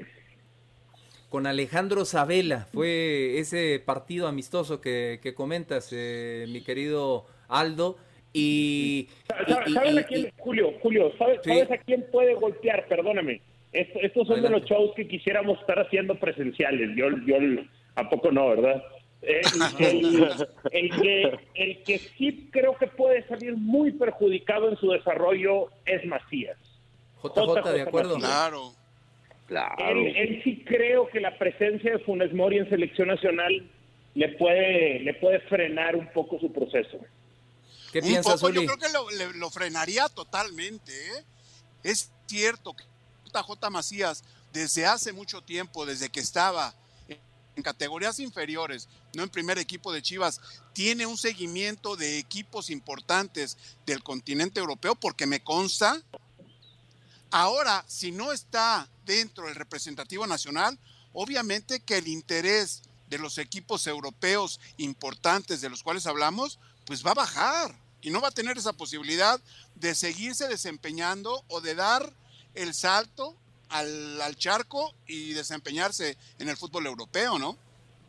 Con 1.33 1.47
Alejandro 1.47 2.05
Sabela, 2.05 2.67
fue 2.71 3.39
ese 3.39 3.81
partido 3.83 4.27
amistoso 4.27 4.79
que, 4.79 5.19
que 5.19 5.33
comentas, 5.33 5.89
eh, 5.91 6.45
mi 6.49 6.61
querido 6.61 7.25
Aldo. 7.47 7.97
Y, 8.33 9.09
y- 9.09 9.09
¿Sabes, 9.47 9.67
y- 9.67 9.73
sabes 9.73 9.93
y- 9.95 9.97
a 9.97 10.03
quién, 10.03 10.31
Julio, 10.37 10.73
Julio, 10.83 11.11
¿sabes, 11.17 11.39
Sí. 11.43 11.49
sabes 11.49 11.71
a 11.71 11.77
quién 11.79 12.05
puede 12.11 12.35
golpear? 12.35 12.85
Perdóname. 12.87 13.41
Esto- 13.71 13.99
estos 14.03 14.27
son 14.27 14.43
de 14.43 14.49
los 14.51 14.61
shows 14.65 14.91
que 14.95 15.07
quisiéramos 15.07 15.59
estar 15.59 15.79
haciendo 15.79 16.19
presenciales. 16.19 16.91
Yo, 16.95 17.07
yo 17.25 17.35
¿a 17.95 18.07
poco 18.11 18.31
no, 18.31 18.49
verdad? 18.49 18.83
El, 19.23 19.41
el 20.71 20.91
que, 21.01 21.39
el 21.55 21.81
que 21.83 21.97
sí 21.97 22.47
creo 22.51 22.77
que 22.77 22.85
puede 22.85 23.27
salir 23.27 23.57
muy 23.57 23.91
perjudicado 23.93 24.69
en 24.69 24.77
su 24.77 24.91
desarrollo 24.91 25.69
es 25.87 26.05
Macías. 26.05 26.59
JJ, 27.23 27.71
de 27.73 27.81
acuerdo. 27.81 28.19
Macías. 28.19 28.29
Claro. 28.31 28.82
Claro. 29.47 29.75
Él, 29.89 30.15
él 30.15 30.41
sí 30.43 30.63
creo 30.65 31.07
que 31.09 31.19
la 31.19 31.37
presencia 31.37 31.91
de 31.91 31.99
Funes 31.99 32.33
Mori 32.33 32.57
en 32.57 32.69
selección 32.69 33.09
nacional 33.09 33.69
le 34.15 34.29
puede, 34.29 34.99
le 35.01 35.13
puede 35.15 35.39
frenar 35.41 35.95
un 35.95 36.11
poco 36.13 36.39
su 36.39 36.51
proceso. 36.51 36.99
¿Qué 37.91 37.99
Un 37.99 38.07
piensas, 38.07 38.41
poco, 38.41 38.51
yo 38.53 38.65
creo 38.65 38.77
que 38.77 38.89
lo, 38.93 39.09
le- 39.11 39.37
lo 39.37 39.49
frenaría 39.49 40.07
totalmente. 40.09 40.91
¿eh? 40.91 41.23
Es 41.83 42.11
cierto 42.27 42.73
que 42.73 42.83
JJ 43.25 43.69
Macías, 43.69 44.23
desde 44.51 44.85
hace 44.85 45.13
mucho 45.13 45.41
tiempo, 45.41 45.85
desde 45.85 46.09
que 46.09 46.19
estaba 46.19 46.73
en 47.55 47.61
categorías 47.61 48.19
inferiores, 48.19 48.87
no 49.15 49.21
en 49.21 49.29
primer 49.29 49.59
equipo 49.59 49.93
de 49.93 50.01
Chivas, 50.01 50.41
tiene 50.73 51.05
un 51.05 51.17
seguimiento 51.17 51.95
de 51.95 52.17
equipos 52.17 52.71
importantes 52.71 53.57
del 53.85 54.01
continente 54.01 54.59
europeo, 54.59 54.95
porque 54.95 55.27
me 55.27 55.41
consta. 55.43 56.01
Ahora, 57.35 57.83
si 57.87 58.11
no 58.11 58.31
está 58.31 58.87
dentro 59.07 59.47
del 59.47 59.55
representativo 59.55 60.27
nacional, 60.27 60.77
obviamente 61.13 61.79
que 61.79 61.97
el 61.97 62.07
interés 62.07 62.83
de 63.09 63.17
los 63.17 63.39
equipos 63.39 63.87
europeos 63.87 64.59
importantes 64.77 65.59
de 65.59 65.69
los 65.71 65.81
cuales 65.81 66.05
hablamos, 66.05 66.59
pues 66.85 67.03
va 67.03 67.09
a 67.09 67.15
bajar 67.15 67.75
y 68.03 68.11
no 68.11 68.21
va 68.21 68.27
a 68.27 68.31
tener 68.31 68.59
esa 68.59 68.73
posibilidad 68.73 69.41
de 69.73 69.95
seguirse 69.95 70.47
desempeñando 70.47 71.43
o 71.47 71.59
de 71.59 71.73
dar 71.73 72.13
el 72.53 72.75
salto 72.75 73.35
al, 73.69 74.35
charco 74.35 74.93
y 75.07 75.33
desempeñarse 75.33 76.15
en 76.37 76.49
el 76.49 76.57
fútbol 76.57 76.85
europeo, 76.85 77.39
¿no? 77.39 77.57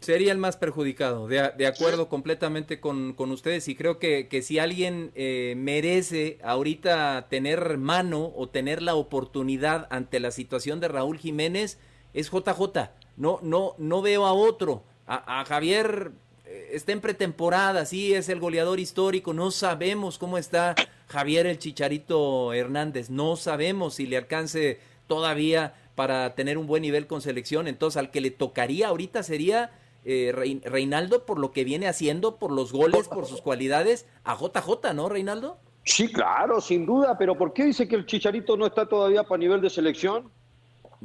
Sería 0.05 0.33
el 0.33 0.39
más 0.39 0.59
perjudicado, 0.59 1.29
de, 1.29 1.51
de 1.57 1.67
acuerdo 1.67 2.11
completamente 2.11 2.79
con, 2.79 3.15
con 3.15 3.31
ustedes 3.31 3.69
y 3.69 3.75
creo 3.75 3.99
que, 3.99 4.29
que 4.29 4.43
si 4.43 4.59
alguien 4.59 5.13
eh, 5.15 5.55
merece 5.57 6.39
ahorita 6.43 7.29
tener 7.31 7.79
mano 7.79 8.31
o 8.37 8.49
tener 8.49 8.83
la 8.83 8.97
oportunidad 8.97 9.87
ante 9.91 10.21
la 10.21 10.31
situación 10.31 10.79
de 10.79 10.89
Raúl 10.89 11.17
Jiménez 11.17 11.79
es 12.13 12.31
JJ. 12.31 12.91
No, 13.17 13.39
no, 13.43 13.75
no 13.79 14.03
veo 14.03 14.27
a 14.27 14.35
otro. 14.35 14.85
A, 15.07 15.41
a 15.41 15.45
Javier 15.47 16.13
eh, 16.45 16.71
está 16.73 16.93
en 16.93 17.01
pretemporada, 17.01 17.87
sí, 17.87 18.13
es 18.13 18.29
el 18.29 18.41
goleador 18.41 18.81
histórico, 18.81 19.33
no 19.33 19.51
sabemos 19.51 20.19
cómo 20.19 20.37
está 20.37 20.75
Javier 21.09 21.47
el 21.47 21.59
Chicharito 21.59 22.53
Hernández, 22.53 23.09
no 23.09 23.37
sabemos 23.37 23.95
si 23.95 24.07
le 24.07 24.19
alcance 24.19 24.81
todavía 25.07 25.75
para 25.95 26.35
tener 26.35 26.59
un 26.59 26.67
buen 26.67 26.83
nivel 26.83 27.07
con 27.07 27.23
selección, 27.23 27.69
entonces 27.69 27.97
al 27.97 28.11
que 28.11 28.21
le 28.21 28.31
tocaría 28.31 28.89
ahorita 28.89 29.23
sería 29.23 29.71
eh, 30.05 30.61
Reinaldo 30.65 31.25
por 31.25 31.39
lo 31.39 31.51
que 31.51 31.65
viene 31.65 31.89
haciendo, 31.89 32.37
por 32.37 32.53
los 32.53 32.73
goles, 32.73 33.09
por 33.09 33.27
sus 33.27 33.41
cualidades, 33.41 34.07
a 34.25 34.37
JJ, 34.37 34.95
¿no, 34.95 35.09
Reinaldo? 35.09 35.59
Sí, 35.85 36.11
claro, 36.13 36.61
sin 36.61 36.87
duda, 36.87 37.17
pero 37.19 37.37
¿por 37.37 37.53
qué 37.53 37.65
dice 37.65 37.87
que 37.87 37.97
el 37.97 38.07
Chicharito 38.07 38.57
no 38.57 38.67
está 38.67 38.87
todavía 38.87 39.25
para 39.25 39.39
nivel 39.39 39.61
de 39.61 39.71
selección? 39.71 40.31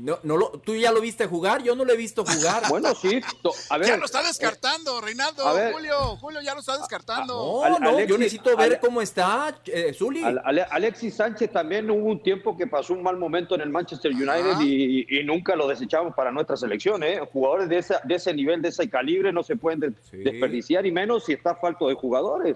No, 0.01 0.17
no 0.23 0.37
lo, 0.37 0.49
¿Tú 0.63 0.75
ya 0.75 0.91
lo 0.91 1.01
viste 1.01 1.25
jugar? 1.27 1.61
Yo 1.61 1.75
no 1.75 1.83
lo 1.83 1.91
he 1.93 1.97
visto 1.97 2.23
jugar. 2.25 2.63
Bueno, 2.69 2.93
sí, 2.95 3.19
to- 3.41 3.51
a 3.69 3.77
ver. 3.77 3.87
Ya 3.87 3.97
lo 3.97 4.05
está 4.05 4.23
descartando, 4.23 5.01
Reinaldo, 5.01 5.45
a 5.45 5.53
ver. 5.53 5.73
Julio, 5.73 5.97
Julio 6.17 6.41
ya 6.41 6.53
lo 6.53 6.61
está 6.61 6.77
descartando. 6.77 7.33
No, 7.33 7.63
Al- 7.63 7.81
no, 7.81 7.99
yo 8.01 8.17
necesito 8.17 8.49
ver 8.55 8.67
Ale- 8.73 8.79
cómo 8.79 9.01
está 9.01 9.55
eh, 9.65 9.93
Zuli. 9.93 10.23
Al- 10.23 10.41
Ale- 10.45 10.63
Alexis 10.69 11.15
Sánchez 11.15 11.51
también 11.51 11.89
hubo 11.91 12.09
un 12.09 12.21
tiempo 12.23 12.55
que 12.57 12.67
pasó 12.67 12.93
un 12.93 13.03
mal 13.03 13.17
momento 13.17 13.55
en 13.55 13.61
el 13.61 13.69
Manchester 13.69 14.11
United 14.11 14.59
y, 14.61 15.19
y 15.19 15.23
nunca 15.23 15.55
lo 15.55 15.67
desechamos 15.67 16.13
para 16.15 16.31
nuestra 16.31 16.55
selección. 16.55 17.03
¿eh? 17.03 17.19
Jugadores 17.33 17.67
de, 17.69 17.77
esa- 17.79 18.01
de 18.03 18.15
ese 18.15 18.33
nivel, 18.33 18.61
de 18.61 18.69
ese 18.69 18.89
calibre, 18.89 19.33
no 19.33 19.43
se 19.43 19.55
pueden 19.55 19.79
de- 19.79 19.93
Sí. 20.09 20.17
desperdiciar 20.17 20.85
y 20.85 20.91
menos 20.91 21.25
si 21.25 21.33
está 21.33 21.55
falto 21.55 21.87
de 21.89 21.95
jugadores. 21.95 22.55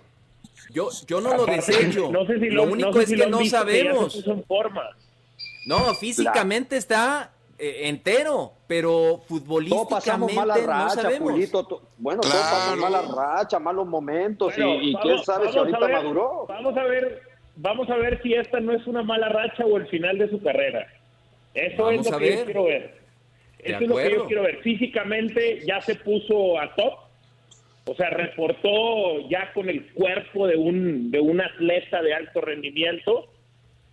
Yo, 0.71 0.89
yo 1.07 1.19
no 1.19 1.35
lo 1.35 1.45
desecho. 1.45 2.09
No 2.11 2.25
sé 2.25 2.39
si 2.39 2.49
lo, 2.49 2.65
lo, 2.65 2.71
único 2.71 2.89
no 2.89 2.93
sé 2.93 3.03
es 3.03 3.09
si 3.09 3.15
que 3.17 3.27
no 3.27 3.37
visto, 3.39 3.57
que 3.65 4.43
No, 5.65 5.93
físicamente 5.95 6.77
está 6.77 7.31
eh, 7.57 7.87
entero, 7.87 8.53
pero 8.67 8.89
Todos 8.91 9.25
futbolísticamente 9.27 9.89
pasamos 9.95 10.33
malas 10.33 10.61
no 10.61 10.67
rachas, 10.67 11.01
sabemos. 11.01 11.31
Julito. 11.31 11.63
to- 11.65 11.81
Bueno, 11.97 12.21
todos 12.21 12.77
malas 12.77 13.11
rachas, 13.15 13.61
malos 13.61 13.87
momentos 13.87 14.55
Bueno, 14.55 14.75
y, 14.81 14.89
y 14.89 14.93
vamos- 14.93 15.01
quién 15.11 15.23
sabe 15.23 15.51
si 15.51 15.57
ahorita 15.57 15.79
ver- 15.79 15.91
maduró. 15.91 16.45
Vamos 16.49 16.75
a 16.77 16.83
ver, 16.83 17.21
vamos 17.55 17.89
a 17.89 17.95
ver 17.95 18.21
si 18.23 18.33
esta 18.33 18.59
no 18.59 18.73
es 18.73 18.85
una 18.87 19.03
mala 19.03 19.29
racha 19.29 19.65
o 19.65 19.77
el 19.77 19.87
final 19.87 20.17
de 20.17 20.29
su 20.29 20.41
carrera. 20.41 20.87
Eso 21.53 21.83
Vamos 21.83 22.05
es 22.07 22.11
lo 22.11 22.17
que 22.17 22.35
yo 22.37 22.45
quiero 22.45 22.63
ver. 22.65 23.03
De 23.63 23.69
Eso 23.71 23.79
es 23.83 23.87
lo 23.87 23.95
que 23.95 24.11
yo 24.15 24.25
quiero 24.25 24.41
ver. 24.43 24.61
Físicamente 24.61 25.61
ya 25.65 25.79
se 25.81 25.95
puso 25.95 26.59
a 26.59 26.73
top. 26.75 26.93
O 27.85 27.95
sea, 27.95 28.09
reportó 28.09 29.27
ya 29.29 29.51
con 29.53 29.69
el 29.69 29.91
cuerpo 29.93 30.47
de 30.47 30.55
un, 30.55 31.11
de 31.11 31.19
un 31.19 31.39
atleta 31.41 32.01
de 32.01 32.13
alto 32.13 32.39
rendimiento, 32.41 33.27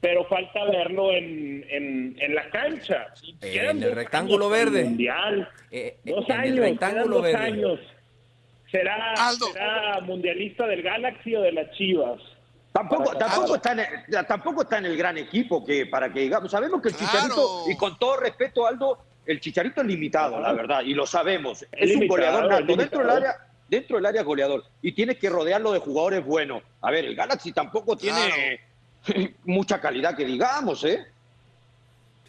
pero 0.00 0.24
falta 0.26 0.64
verlo 0.64 1.12
en, 1.12 1.64
en, 1.68 2.16
en 2.18 2.34
la 2.34 2.48
cancha. 2.50 3.08
En 3.42 3.66
el 3.66 3.80
dos 3.80 3.94
rectángulo 3.94 4.48
verde. 4.48 4.84
Mundial. 4.84 5.48
Eh, 5.70 5.98
Dos 6.04 6.24
en 6.28 6.34
el 6.34 6.40
años, 6.40 6.58
rectángulo 6.60 7.14
dos 7.16 7.22
verde. 7.24 7.38
años. 7.38 7.80
¿Será, 8.70 9.14
será 9.52 10.00
mundialista 10.00 10.66
del 10.66 10.82
Galaxy 10.82 11.34
o 11.34 11.42
de 11.42 11.52
las 11.52 11.70
Chivas? 11.72 12.20
Tampoco, 12.72 13.16
tampoco, 13.18 13.56
está 13.56 13.72
en 13.72 13.80
el, 13.80 14.26
tampoco 14.26 14.62
está 14.62 14.78
en 14.78 14.86
el 14.86 14.96
gran 14.96 15.18
equipo 15.18 15.64
que 15.64 15.86
para 15.86 16.12
que 16.12 16.20
digamos. 16.20 16.50
Sabemos 16.52 16.80
que 16.80 16.88
el 16.90 16.94
Claro. 16.94 17.12
Chicharito, 17.12 17.64
y 17.68 17.76
con 17.76 17.98
todo 17.98 18.16
respeto, 18.18 18.66
Aldo, 18.66 18.98
el 19.26 19.40
Chicharito 19.40 19.80
es 19.80 19.86
limitado, 19.88 20.40
la 20.40 20.52
verdad, 20.52 20.82
y 20.82 20.94
lo 20.94 21.04
sabemos. 21.04 21.66
Es, 21.72 21.96
un 21.96 22.06
goleador 22.06 22.48
nato. 22.48 22.76
Dentro 22.76 23.00
del 23.00 23.10
área, 23.10 23.34
dentro 23.68 23.96
del 23.96 24.06
área 24.06 24.20
es 24.20 24.26
goleador. 24.26 24.64
Y 24.82 24.92
tiene 24.92 25.16
que 25.16 25.28
rodearlo 25.28 25.72
de 25.72 25.80
jugadores 25.80 26.24
buenos. 26.24 26.62
A 26.80 26.92
ver, 26.92 27.04
el 27.06 27.16
Galaxy 27.16 27.50
tampoco 27.52 27.96
tiene 27.96 28.60
mucha 29.44 29.80
calidad 29.80 30.16
que 30.16 30.24
digamos, 30.24 30.84
¿eh? 30.84 31.06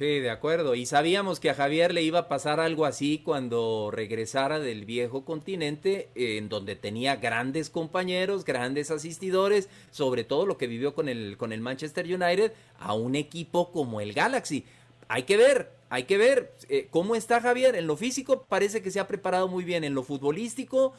Sí, 0.02 0.20
de 0.20 0.32
acuerdo. 0.32 0.74
Y 0.74 0.88
sabíamos 0.88 1.40
que 1.40 1.52
a 1.52 1.54
Javier 1.54 1.94
le 1.94 2.02
iba 2.02 2.18
a 2.18 2.28
pasar 2.28 2.60
algo 2.60 2.86
así 2.86 3.22
cuando 3.24 3.92
regresara 3.94 4.60
del 4.60 4.84
viejo 4.84 5.26
continente, 5.26 6.10
eh, 6.16 6.38
en 6.38 6.50
donde 6.50 6.76
tenía 6.76 7.18
grandes 7.18 7.70
compañeros, 7.70 8.44
grandes 8.44 8.90
asistidores, 8.90 9.70
sobre 9.92 10.24
todo 10.24 10.48
lo 10.48 10.58
que 10.58 10.66
vivió 10.66 10.96
con 10.96 11.08
el, 11.08 11.38
con 11.38 11.54
el 11.54 11.62
Manchester 11.62 12.06
United, 12.08 12.52
a 12.80 12.96
un 12.96 13.14
equipo 13.16 13.72
como 13.72 14.02
el 14.02 14.14
Galaxy. 14.14 14.66
Hay 15.08 15.22
que 15.22 15.38
ver, 15.38 15.72
hay 15.90 16.06
que 16.06 16.18
ver 16.18 16.52
eh, 16.70 16.88
cómo 16.90 17.16
está 17.16 17.40
Javier. 17.40 17.76
En 17.76 17.86
lo 17.86 17.96
físico 17.96 18.46
parece 18.50 18.82
que 18.82 18.90
se 18.90 19.00
ha 19.00 19.08
preparado 19.08 19.50
muy 19.50 19.64
bien. 19.64 19.84
En 19.84 19.94
lo 19.94 20.02
futbolístico, 20.02 20.94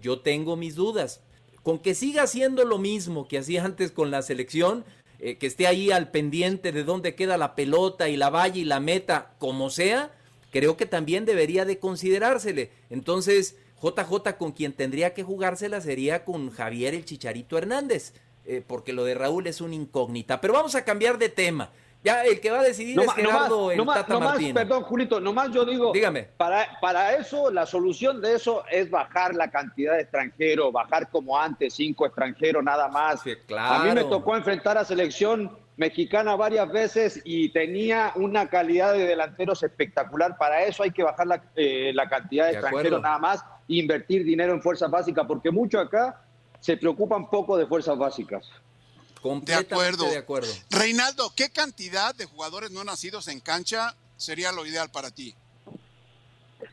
yo 0.00 0.20
tengo 0.20 0.54
mis 0.54 0.76
dudas. 0.76 1.22
Con 1.64 1.80
que 1.80 1.96
siga 1.96 2.22
haciendo 2.22 2.64
lo 2.64 2.78
mismo 2.78 3.26
que 3.26 3.38
hacía 3.38 3.64
antes 3.64 3.90
con 3.90 4.12
la 4.12 4.22
selección, 4.22 4.84
eh, 5.26 5.38
que 5.38 5.46
esté 5.46 5.66
ahí 5.66 5.90
al 5.90 6.10
pendiente 6.10 6.70
de 6.70 6.84
dónde 6.84 7.14
queda 7.14 7.38
la 7.38 7.54
pelota 7.54 8.10
y 8.10 8.16
la 8.18 8.28
valla 8.28 8.60
y 8.60 8.64
la 8.64 8.78
meta, 8.78 9.32
como 9.38 9.70
sea, 9.70 10.12
creo 10.50 10.76
que 10.76 10.84
también 10.84 11.24
debería 11.24 11.64
de 11.64 11.78
considerársele. 11.78 12.70
Entonces, 12.90 13.56
JJ 13.82 14.36
con 14.36 14.52
quien 14.52 14.74
tendría 14.74 15.14
que 15.14 15.22
jugársela 15.22 15.80
sería 15.80 16.26
con 16.26 16.50
Javier 16.50 16.92
el 16.92 17.06
Chicharito 17.06 17.56
Hernández, 17.56 18.12
eh, 18.44 18.62
porque 18.66 18.92
lo 18.92 19.02
de 19.06 19.14
Raúl 19.14 19.46
es 19.46 19.62
una 19.62 19.74
incógnita. 19.74 20.42
Pero 20.42 20.52
vamos 20.52 20.74
a 20.74 20.84
cambiar 20.84 21.16
de 21.16 21.30
tema. 21.30 21.72
Ya 22.04 22.22
el 22.22 22.38
que 22.38 22.50
va 22.50 22.60
a 22.60 22.62
decidir 22.62 23.00
es 23.00 23.06
ma- 23.06 23.14
Gerardo 23.14 23.70
el 23.70 23.78
nomás- 23.78 23.96
Tata 24.02 24.12
nomás, 24.14 24.28
Martino. 24.32 24.54
perdón, 24.54 24.82
Julito, 24.82 25.20
nomás 25.20 25.50
yo 25.50 25.64
digo, 25.64 25.90
Dígame. 25.92 26.24
Para, 26.36 26.68
para 26.80 27.14
eso, 27.14 27.50
la 27.50 27.64
solución 27.64 28.20
de 28.20 28.34
eso 28.34 28.62
es 28.70 28.90
bajar 28.90 29.34
la 29.34 29.50
cantidad 29.50 29.94
de 29.94 30.02
extranjeros, 30.02 30.70
bajar 30.72 31.08
como 31.08 31.38
antes, 31.40 31.72
cinco 31.74 32.04
extranjeros 32.04 32.62
nada 32.62 32.88
más. 32.88 33.22
claro. 33.46 33.74
A 33.74 33.84
mí 33.84 33.90
me 33.94 34.04
tocó 34.04 34.36
enfrentar 34.36 34.76
a 34.76 34.84
selección 34.84 35.56
mexicana 35.76 36.36
varias 36.36 36.70
veces 36.70 37.20
y 37.24 37.48
tenía 37.48 38.12
una 38.16 38.48
calidad 38.48 38.92
de 38.92 39.06
delanteros 39.06 39.62
espectacular. 39.62 40.36
Para 40.36 40.62
eso 40.64 40.82
hay 40.82 40.90
que 40.90 41.02
bajar 41.02 41.26
la, 41.26 41.42
eh, 41.56 41.90
la 41.94 42.08
cantidad 42.08 42.44
de, 42.44 42.50
De 42.52 42.58
extranjeros 42.58 42.86
acuerdo. 42.98 43.02
nada 43.02 43.18
más 43.18 43.44
invertir 43.66 44.24
dinero 44.24 44.52
en 44.52 44.60
fuerzas 44.62 44.90
básicas, 44.90 45.24
porque 45.26 45.50
mucho 45.50 45.80
acá 45.80 46.20
se 46.60 46.76
preocupan 46.76 47.28
poco 47.30 47.56
de 47.56 47.66
fuerzas 47.66 47.96
básicas. 47.96 48.46
De 49.24 49.54
acuerdo. 49.54 50.04
de 50.10 50.18
acuerdo. 50.18 50.52
Reinaldo, 50.70 51.32
¿qué 51.34 51.48
cantidad 51.48 52.14
de 52.14 52.26
jugadores 52.26 52.70
no 52.70 52.84
nacidos 52.84 53.26
en 53.28 53.40
cancha 53.40 53.96
sería 54.18 54.52
lo 54.52 54.66
ideal 54.66 54.90
para 54.90 55.10
ti? 55.10 55.34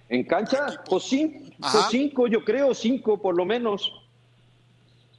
¿En 0.09 0.25
cancha? 0.25 0.83
Pues 0.85 1.05
cinco, 1.05 1.55
pues 1.61 1.85
cinco, 1.89 2.27
yo 2.27 2.43
creo, 2.43 2.73
cinco 2.75 3.21
por 3.21 3.35
lo 3.37 3.45
menos. 3.45 3.89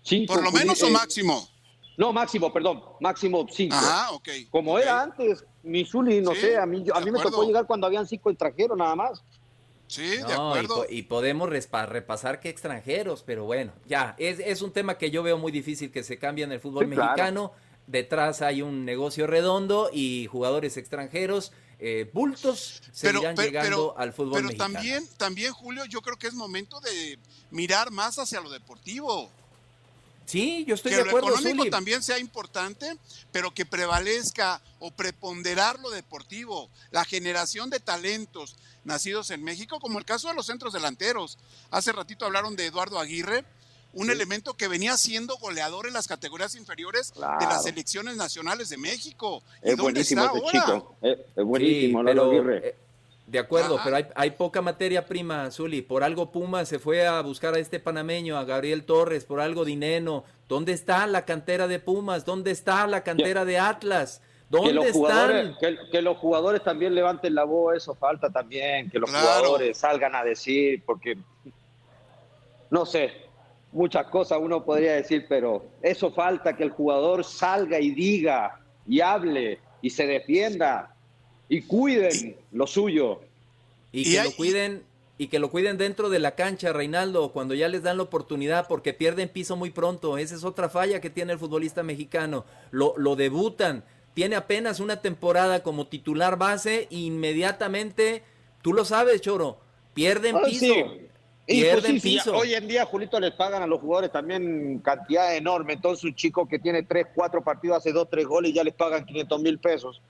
Cinco, 0.03 0.35
¿Por 0.35 0.45
lo 0.45 0.53
menos 0.53 0.83
o 0.83 0.89
eh, 0.89 0.91
máximo? 0.91 1.49
No, 1.97 2.13
máximo, 2.13 2.53
perdón, 2.53 2.83
máximo 3.01 3.47
cinco. 3.51 3.77
Ajá, 3.77 4.11
ok. 4.13 4.29
Como 4.51 4.79
era 4.79 5.01
antes, 5.03 5.43
Missouri, 5.63 6.21
no 6.21 6.35
Sí, 6.35 6.41
sé, 6.43 6.59
a 6.59 6.67
mí, 6.67 6.83
yo- 6.85 6.95
a 6.95 7.01
mí 7.01 7.11
me 7.11 7.19
tocó 7.21 7.45
llegar 7.45 7.67
cuando 7.67 7.87
habían 7.87 8.07
cinco 8.07 8.29
extranjeros 8.29 8.77
nada 8.77 8.95
más. 8.95 9.23
Sí, 9.93 10.09
de 10.09 10.23
No, 10.23 10.29
y, 10.57 10.59
acuerdo. 10.61 10.87
y 10.89 11.03
podemos 11.03 11.51
repasar 11.51 12.41
que 12.41 12.49
extranjeros, 12.49 13.23
pero 13.27 13.45
bueno, 13.45 13.73
ya, 13.87 14.15
es, 14.19 14.39
es 14.41 14.63
un 14.63 14.73
tema 14.73 14.97
que 14.97 15.11
yo 15.11 15.23
veo 15.23 15.37
muy 15.39 15.53
difícil 15.53 15.91
que 15.91 16.03
se 16.03 16.19
cambie 16.19 16.45
en 16.45 16.53
el 16.53 16.61
fútbol 16.61 16.87
Sí, 16.87 16.93
claro. 16.95 17.11
mexicano. 17.11 17.53
Detrás 17.87 18.41
hay 18.43 18.63
un 18.63 18.85
negocio 18.85 19.27
redondo 19.27 19.91
y 19.93 20.29
jugadores 20.31 20.77
extranjeros, 20.77 21.53
eh, 21.81 22.09
bultos, 22.13 22.81
seguirán 22.93 23.37
llegando 23.37 23.95
al 23.99 24.13
fútbol 24.13 24.35
pero 24.35 24.47
mexicano. 24.47 24.73
también, 24.75 25.05
también, 25.19 25.53
Julio, 25.53 25.85
yo 25.85 26.01
creo 26.01 26.17
que 26.17 26.29
es 26.29 26.35
momento 26.35 26.81
de 26.81 27.19
mirar 27.51 27.91
más 27.91 28.19
hacia 28.19 28.41
lo 28.41 28.49
deportivo. 28.51 29.29
Sí, 30.25 30.65
yo 30.67 30.77
estoy 30.77 30.93
que 30.93 30.99
de 30.99 31.03
lo 31.05 31.09
acuerdo, 31.11 31.31
económico 31.31 31.59
Zuli. 31.65 31.71
también 31.71 32.03
sea 32.03 32.19
importante, 32.19 32.97
pero 33.33 33.53
que 33.53 33.67
prevalezca 33.67 34.63
o 34.79 34.93
preponderar 34.93 35.79
lo 35.81 35.91
deportivo, 35.91 36.71
la 36.93 37.05
generación 37.05 37.69
de 37.69 37.81
talentos 37.81 38.55
nacidos 38.85 39.31
en 39.31 39.43
México, 39.45 39.79
como 39.81 39.99
el 39.99 40.05
caso 40.05 40.29
de 40.29 40.35
los 40.35 40.47
centros 40.47 40.73
delanteros. 40.73 41.39
Hace 41.71 41.93
ratito 41.93 42.25
hablaron 42.27 42.57
de 42.57 42.67
Eduardo 42.67 42.99
Aguirre, 42.99 43.45
un 43.95 44.11
elemento 44.11 44.55
que 44.57 44.69
venía 44.69 44.97
siendo 44.97 45.37
goleador 45.37 45.87
en 45.87 45.93
las 45.93 46.09
categorías 46.09 46.55
inferiores 46.55 47.13
de 47.15 47.47
las 47.47 47.65
selecciones 47.65 48.17
nacionales 48.17 48.71
de 48.71 48.79
México. 48.79 49.43
¿Y 49.63 49.71
Es 49.71 49.77
dónde 49.77 49.83
buenísimo 49.83 50.23
está 50.25 50.39
ese 50.39 50.59
ahora? 50.59 50.81
chico. 50.81 50.97
Es, 51.03 51.19
es 51.37 51.45
buenísimo, 51.45 52.01
Sí, 52.01 52.05
pero, 52.07 52.31
Aguirre. 52.31 52.69
eh, 52.69 52.75
de 53.27 53.39
acuerdo, 53.39 53.75
Ajá. 53.77 53.85
pero 53.85 53.97
hay, 53.97 54.07
hay 54.15 54.31
poca 54.33 54.61
materia 54.63 55.07
prima, 55.07 55.51
Zuli. 55.51 55.83
Por 55.83 56.03
algo 56.05 56.33
Puma 56.33 56.65
se 56.65 56.79
fue 56.79 57.07
a 57.07 57.21
buscar 57.21 57.55
a 57.55 57.59
este 57.59 57.81
panameño, 57.81 58.37
a 58.39 58.45
Gabriel 58.45 58.85
Torres, 58.85 59.25
por 59.25 59.41
algo 59.41 59.65
Dineno. 59.65 60.25
¿Dónde 60.49 60.73
está 60.73 61.07
la 61.07 61.25
cantera 61.25 61.69
de 61.69 61.79
Pumas? 61.79 62.25
¿Dónde 62.25 62.51
está 62.51 62.87
la 62.87 63.03
cantera 63.05 63.45
de 63.45 63.59
Atlas? 63.59 64.21
¿Dónde 64.53 64.69
que 64.69 64.75
los 64.75 64.93
jugadores, 64.93 65.57
que, 65.59 65.79
que 65.91 66.03
los 66.03 66.19
jugadores 66.19 66.63
también 66.63 66.95
levanten 66.95 67.35
la 67.35 67.45
voz, 67.45 67.75
eso 67.75 67.95
falta 67.95 68.29
también, 68.29 68.91
que 68.91 68.99
los 68.99 69.09
Claro. 69.09 69.27
jugadores 69.27 69.79
salgan 69.79 70.15
a 70.15 70.23
decir, 70.23 70.83
porque 70.85 71.17
no 72.71 72.85
sé, 72.85 73.13
muchas 73.73 74.07
cosas 74.09 74.39
uno 74.43 74.63
podría 74.63 74.93
decir, 74.93 75.25
pero 75.27 75.65
eso 75.81 76.13
falta 76.13 76.55
que 76.55 76.65
el 76.65 76.71
jugador 76.71 77.25
salga 77.25 77.81
y 77.81 77.93
diga 77.93 78.61
y 78.87 79.01
hable 79.01 79.59
y 79.81 79.89
se 79.89 80.07
defienda 80.07 80.95
y 81.49 81.63
cuiden 81.63 82.37
lo 82.53 82.67
suyo. 82.67 83.21
Y, 83.91 84.13
que 84.13 84.23
lo 84.23 84.33
cuiden 84.33 84.83
y 85.17 85.29
que 85.29 85.39
lo 85.39 85.51
cuiden 85.51 85.79
dentro 85.79 86.11
de 86.11 86.19
la 86.19 86.35
cancha, 86.35 86.75
Reinaldo, 86.75 87.33
cuando 87.33 87.55
ya 87.55 87.69
les 87.69 87.83
dan 87.83 87.97
la 87.97 88.03
oportunidad, 88.03 88.69
porque 88.69 88.93
pierden 88.93 89.31
piso 89.31 89.57
muy 89.57 89.71
pronto. 89.71 90.19
Esa 90.19 90.35
es 90.35 90.45
otra 90.45 90.69
falla 90.69 91.01
que 91.01 91.09
tiene 91.09 91.33
el 91.33 91.39
futbolista 91.39 91.83
mexicano. 91.83 92.45
Lo, 92.71 92.95
lo 92.99 93.17
debutan, 93.17 93.85
tiene 94.15 94.37
apenas 94.37 94.81
una 94.81 95.01
temporada 95.01 95.63
como 95.63 95.87
titular 95.87 96.37
base, 96.37 96.89
e 96.91 96.97
inmediatamente, 96.97 98.23
tú 98.63 98.73
lo 98.73 98.85
sabes, 98.85 99.21
Choro, 99.21 99.59
pierden 99.95 100.37
Ah, 100.37 100.43
piso. 100.45 100.61
sí. 100.67 100.85
Y 101.45 101.61
pues 101.61 101.73
Pierden 101.73 101.93
sí, 101.95 102.01
sí, 102.01 102.09
piso. 102.19 102.37
hoy 102.37 102.55
en 102.55 102.69
día, 102.69 102.87
Julito, 102.87 103.19
les 103.19 103.33
pagan 103.33 103.63
a 103.63 103.67
los 103.67 103.81
jugadores 103.81 104.13
también 104.13 104.79
cantidad 104.79 105.35
enorme. 105.35 105.73
Entonces, 105.73 106.05
un 106.05 106.15
chico 106.15 106.47
que 106.49 106.61
tiene 106.61 106.85
tres, 106.85 107.09
cuatro 107.15 107.43
partidos, 107.43 107.79
hace 107.79 107.93
dos, 107.93 108.09
tres 108.09 108.27
goles 108.27 108.53
y 108.53 108.55
ya 108.55 108.63
les 108.63 108.75
pagan 108.75 109.05
500 109.05 109.41
mil 109.43 109.59
pesos. 109.59 110.01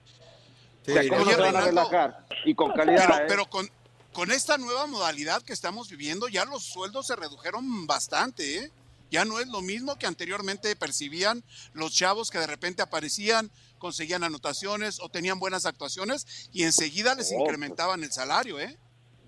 o 0.87 0.93
sea, 0.93 1.03
¿cómo 1.09 1.25
no 1.25 1.31
se 1.31 1.37
van 1.41 1.57
a 1.57 1.61
relajar? 1.62 2.27
Y 2.45 2.55
con 2.55 2.71
calidad. 2.73 3.07
Pero, 3.09 3.17
¿eh? 3.19 3.25
pero 3.29 3.47
con, 3.47 3.67
con 4.12 4.31
esta 4.31 4.59
nueva 4.59 4.87
modalidad 4.87 5.41
que 5.43 5.55
estamos 5.55 5.88
viviendo, 5.88 6.29
ya 6.29 6.45
los 6.45 6.65
sueldos 6.65 7.07
se 7.07 7.17
redujeron 7.17 7.87
bastante, 7.87 8.59
¿eh? 8.59 8.71
Ya 9.12 9.27
no 9.27 9.38
es 9.38 9.46
lo 9.48 9.61
mismo 9.61 9.96
que 9.98 10.07
anteriormente 10.07 10.75
percibían 10.75 11.44
los 11.75 11.92
chavos 11.94 12.31
que 12.31 12.38
de 12.38 12.46
repente 12.46 12.81
aparecían, 12.81 13.53
conseguían 13.79 14.25
anotaciones 14.25 15.01
o 15.01 15.11
tenían 15.11 15.38
buenas 15.38 15.66
actuaciones 15.66 16.48
y 16.51 16.62
enseguida 16.62 17.14
les 17.14 17.31
Oh, 17.31 17.40
incrementaban 17.40 18.03
el 18.03 18.11
salario, 18.11 18.59
¿eh? 18.59 18.79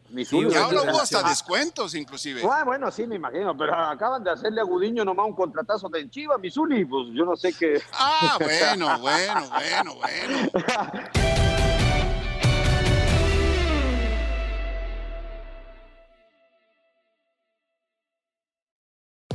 Sí, 0.08 0.38
Y 0.38 0.54
ahora 0.54 0.80
ah, 0.80 0.90
hubo 0.90 1.00
hasta 1.00 1.18
ah, 1.18 1.28
descuentos 1.28 1.94
inclusive. 1.94 2.42
ah, 2.50 2.62
bueno, 2.64 2.90
sí, 2.90 3.06
me 3.06 3.16
imagino, 3.16 3.54
pero 3.56 3.74
acaban 3.74 4.24
de 4.24 4.30
hacerle 4.30 4.62
a 4.62 4.64
Gudiño 4.64 5.04
nomás 5.04 5.26
un 5.26 5.34
contratazo 5.34 5.90
de 5.90 6.08
Chivas, 6.08 6.38
mi 6.40 6.50
Zuli, 6.50 6.86
pues 6.86 7.08
yo 7.12 7.26
no 7.26 7.36
sé 7.36 7.52
qué. 7.52 7.82
Ah, 7.92 8.38
bueno, 8.40 8.98
bueno, 9.00 9.50
bueno, 9.50 9.94
bueno. 9.96 10.50